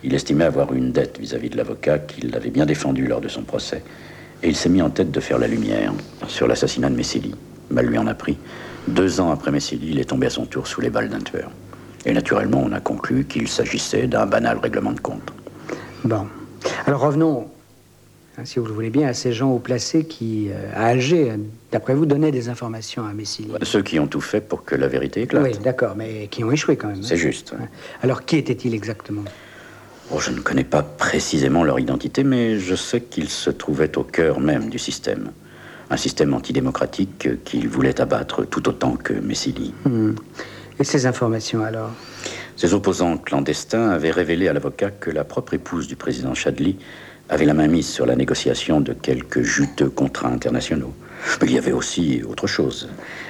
Il 0.02 0.14
estimait 0.14 0.44
avoir 0.44 0.72
une 0.72 0.90
dette 0.92 1.18
vis-à-vis 1.20 1.48
-vis 1.48 1.52
de 1.52 1.56
l'avocat 1.58 1.98
qu'il 1.98 2.34
avait 2.34 2.48
bien 2.50 2.64
défendu 2.64 3.06
lors 3.06 3.20
de 3.20 3.28
son 3.28 3.42
procès. 3.42 3.82
Et 4.42 4.48
il 4.48 4.56
s'est 4.56 4.70
mis 4.70 4.80
en 4.80 4.88
tête 4.88 5.10
de 5.10 5.20
faire 5.20 5.38
la 5.38 5.46
lumière 5.46 5.92
sur 6.26 6.46
l'assassinat 6.46 6.88
de 6.88 6.96
Messili. 6.96 7.34
Mal 7.70 7.86
lui 7.86 7.98
en 7.98 8.06
a 8.06 8.14
pris. 8.14 8.38
Deux 8.88 9.20
ans 9.20 9.30
après 9.30 9.50
Messili, 9.50 9.90
il 9.90 10.00
est 10.00 10.06
tombé 10.06 10.26
à 10.26 10.30
son 10.30 10.46
tour 10.46 10.66
sous 10.66 10.80
les 10.80 10.88
balles 10.88 11.10
d'un 11.10 11.20
tueur. 11.20 11.50
Et 12.06 12.12
naturellement, 12.12 12.62
on 12.64 12.72
a 12.72 12.80
conclu 12.80 13.24
qu'il 13.24 13.46
s'agissait 13.46 14.06
d'un 14.06 14.24
banal 14.24 14.58
règlement 14.58 14.92
de 14.92 15.00
compte. 15.00 15.30
Bon. 16.04 16.26
Alors 16.86 17.00
revenons, 17.00 17.48
hein, 18.38 18.44
si 18.44 18.58
vous 18.58 18.66
le 18.66 18.72
voulez 18.72 18.88
bien, 18.90 19.08
à 19.08 19.12
ces 19.12 19.32
gens 19.32 19.50
haut 19.52 19.58
placés 19.58 20.04
qui, 20.04 20.48
euh, 20.50 20.70
à 20.74 20.86
Alger, 20.86 21.34
d'après 21.70 21.94
vous, 21.94 22.06
donnaient 22.06 22.30
des 22.30 22.48
informations 22.48 23.04
à 23.04 23.12
Messili. 23.12 23.52
Ceux 23.62 23.82
qui 23.82 24.00
ont 24.00 24.06
tout 24.06 24.22
fait 24.22 24.40
pour 24.40 24.64
que 24.64 24.74
la 24.74 24.88
vérité 24.88 25.22
éclate. 25.22 25.44
Oui, 25.44 25.58
d'accord, 25.62 25.94
mais 25.94 26.28
qui 26.28 26.42
ont 26.42 26.50
échoué 26.50 26.76
quand 26.76 26.88
même. 26.88 27.02
C'est 27.02 27.14
hein. 27.14 27.18
juste. 27.18 27.52
Ouais. 27.52 27.68
Alors 28.02 28.24
qui 28.24 28.36
était-il 28.36 28.74
exactement? 28.74 29.24
Oh, 30.10 30.18
Je 30.18 30.30
ne 30.30 30.40
connais 30.40 30.64
pas 30.64 30.82
précisément 30.82 31.62
leur 31.62 31.78
identité, 31.78 32.24
mais 32.24 32.58
je 32.58 32.74
sais 32.74 33.02
qu'ils 33.02 33.28
se 33.28 33.50
trouvaient 33.50 33.98
au 33.98 34.04
cœur 34.04 34.40
même 34.40 34.70
du 34.70 34.78
système. 34.78 35.30
Un 35.90 35.96
système 35.96 36.34
antidémocratique 36.34 37.42
qu'ils 37.44 37.68
voulaient 37.68 38.00
abattre 38.00 38.44
tout 38.44 38.68
autant 38.68 38.96
que 38.96 39.14
Messili. 39.14 39.72
Hmm. 39.84 40.12
Et 40.78 40.84
ces 40.84 41.06
informations 41.06 41.64
alors? 41.64 41.90
Ses 42.56 42.74
opposants 42.74 43.16
clandestins 43.16 43.90
avaient 43.90 44.10
révélé 44.10 44.48
à 44.48 44.52
l'avocat 44.52 44.90
que 44.90 45.10
la 45.10 45.24
propre 45.24 45.54
épouse 45.54 45.86
du 45.88 45.96
président 45.96 46.34
Chadli 46.34 46.76
avait 47.28 47.44
la 47.44 47.54
main 47.54 47.68
mise 47.68 47.88
sur 47.88 48.06
la 48.06 48.16
négociation 48.16 48.80
de 48.80 48.92
quelques 48.92 49.42
juteux 49.42 49.90
contrats 49.90 50.28
internationaux. 50.28 50.94
Mais 51.40 51.48
il 51.48 51.54
y 51.54 51.58
avait 51.58 51.72
aussi 51.72 52.22
autre 52.28 52.46
chose, 52.46 52.88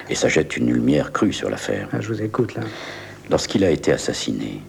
et 0.09 0.15
ça 0.15 0.29
jette 0.29 0.57
une 0.57 0.71
lumière 0.71 1.11
crue 1.11 1.33
sur 1.33 1.49
l'affaire. 1.49 1.87
Ah, 1.91 2.01
je 2.01 2.07
vous 2.07 2.21
écoute 2.21 2.55
là. 2.55 2.61
Lorsqu'il 3.29 3.63
a 3.63 3.71
été 3.71 3.91
assassiné, 3.91 4.61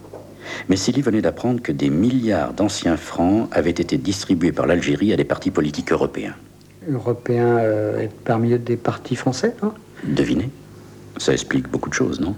Messili 0.69 1.01
venait 1.01 1.21
d'apprendre 1.21 1.61
que 1.61 1.71
des 1.71 1.89
milliards 1.89 2.53
d'anciens 2.53 2.97
francs 2.97 3.47
avaient 3.51 3.69
été 3.69 3.97
distribués 3.97 4.51
par 4.51 4.65
l'Algérie 4.65 5.13
à 5.13 5.17
des 5.17 5.23
partis 5.23 5.51
politiques 5.51 5.91
européens. 5.91 6.35
Européens 6.89 7.57
euh, 7.59 8.07
parmi 8.25 8.53
eux 8.53 8.59
des 8.59 8.77
partis 8.77 9.15
français, 9.15 9.55
non 9.61 9.73
Devinez. 10.03 10.49
Ça 11.17 11.33
explique 11.33 11.67
beaucoup 11.67 11.89
de 11.89 11.93
choses, 11.93 12.19
non? 12.19 12.35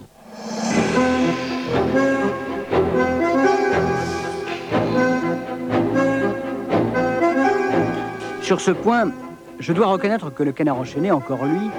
Sur 8.41 8.59
ce 8.59 8.71
point, 8.71 9.11
je 9.59 9.71
dois 9.71 9.87
reconnaître 9.87 10.33
que 10.33 10.43
le 10.43 10.51
canard 10.51 10.77
enchaîné, 10.77 11.11
encore 11.11 11.45
lui, 11.45 11.69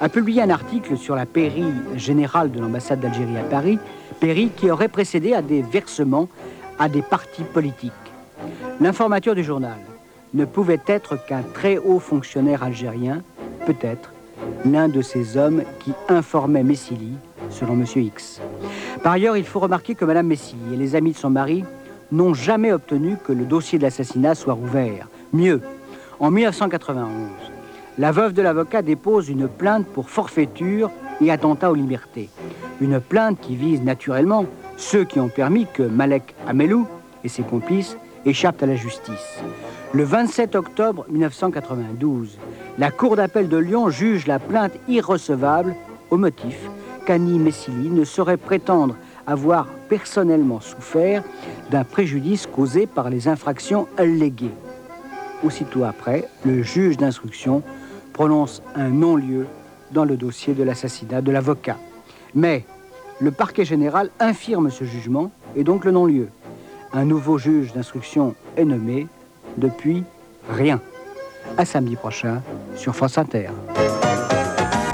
a 0.00 0.08
publié 0.08 0.40
un 0.42 0.50
article 0.50 0.96
sur 0.96 1.14
la 1.14 1.26
pairie 1.26 1.72
générale 1.96 2.50
de 2.50 2.60
l'ambassade 2.60 3.00
d'Algérie 3.00 3.36
à 3.36 3.42
Paris, 3.42 3.78
pairie 4.18 4.50
qui 4.56 4.70
aurait 4.70 4.88
précédé 4.88 5.34
à 5.34 5.42
des 5.42 5.60
versements 5.60 6.28
à 6.78 6.88
des 6.88 7.02
partis 7.02 7.42
politiques. 7.42 7.92
L'informateur 8.80 9.34
du 9.34 9.44
journal 9.44 9.76
ne 10.34 10.44
pouvait 10.44 10.80
être 10.86 11.16
qu'un 11.26 11.42
très 11.42 11.78
haut 11.78 11.98
fonctionnaire 11.98 12.62
algérien, 12.62 13.22
peut-être 13.66 14.12
l'un 14.64 14.88
de 14.88 15.02
ces 15.02 15.36
hommes 15.36 15.62
qui 15.80 15.92
informaient 16.08 16.62
Messili, 16.62 17.12
selon 17.50 17.74
M. 17.74 17.84
X. 17.96 18.40
Par 19.02 19.12
ailleurs, 19.12 19.36
il 19.36 19.44
faut 19.44 19.60
remarquer 19.60 19.94
que 19.94 20.04
Mme 20.04 20.26
Messili 20.26 20.74
et 20.74 20.76
les 20.76 20.96
amis 20.96 21.12
de 21.12 21.16
son 21.16 21.30
mari 21.30 21.64
n'ont 22.12 22.34
jamais 22.34 22.72
obtenu 22.72 23.16
que 23.22 23.32
le 23.32 23.44
dossier 23.44 23.78
de 23.78 23.84
l'assassinat 23.84 24.34
soit 24.34 24.54
rouvert. 24.54 25.08
Mieux, 25.32 25.60
en 26.20 26.30
1991, 26.30 27.08
la 27.98 28.12
veuve 28.12 28.32
de 28.32 28.42
l'avocat 28.42 28.82
dépose 28.82 29.28
une 29.28 29.48
plainte 29.48 29.86
pour 29.86 30.08
forfaiture 30.08 30.90
et 31.20 31.30
attentat 31.30 31.70
aux 31.70 31.74
libertés. 31.74 32.28
Une 32.80 33.00
plainte 33.00 33.40
qui 33.40 33.56
vise 33.56 33.82
naturellement 33.82 34.46
ceux 34.76 35.04
qui 35.04 35.18
ont 35.20 35.28
permis 35.28 35.66
que 35.72 35.82
Malek 35.82 36.34
Amelou 36.46 36.86
et 37.24 37.28
ses 37.28 37.42
complices 37.42 37.96
échappent 38.24 38.62
à 38.62 38.66
la 38.66 38.76
justice. 38.76 39.42
Le 39.92 40.04
27 40.04 40.54
octobre 40.54 41.06
1992, 41.08 42.38
la 42.78 42.90
Cour 42.90 43.16
d'appel 43.16 43.48
de 43.48 43.56
Lyon 43.56 43.90
juge 43.90 44.26
la 44.26 44.38
plainte 44.38 44.72
irrecevable 44.88 45.74
au 46.10 46.16
motif 46.16 46.58
qu'Annie 47.06 47.38
Messili 47.38 47.90
ne 47.90 48.04
saurait 48.04 48.36
prétendre 48.36 48.94
avoir 49.26 49.66
personnellement 49.88 50.60
souffert 50.60 51.22
d'un 51.70 51.84
préjudice 51.84 52.46
causé 52.46 52.86
par 52.86 53.10
les 53.10 53.28
infractions 53.28 53.88
alléguées. 53.96 54.54
Aussitôt 55.44 55.84
après, 55.84 56.28
le 56.44 56.62
juge 56.62 56.96
d'instruction 56.96 57.62
prononce 58.12 58.62
un 58.74 58.88
non-lieu 58.88 59.46
dans 59.92 60.04
le 60.04 60.16
dossier 60.16 60.54
de 60.54 60.62
l'assassinat 60.62 61.22
de 61.22 61.30
l'avocat. 61.30 61.76
Mais 62.34 62.64
le 63.20 63.30
parquet 63.30 63.64
général 63.64 64.10
infirme 64.20 64.70
ce 64.70 64.84
jugement 64.84 65.30
et 65.56 65.64
donc 65.64 65.84
le 65.84 65.92
non-lieu. 65.92 66.28
Un 66.92 67.04
nouveau 67.04 67.38
juge 67.38 67.72
d'instruction 67.72 68.34
est 68.56 68.64
nommé. 68.64 69.06
Depuis, 69.56 70.04
rien. 70.48 70.80
À 71.56 71.64
samedi 71.64 71.96
prochain 71.96 72.42
sur 72.76 72.94
France 72.94 73.18
Inter. 73.18 73.48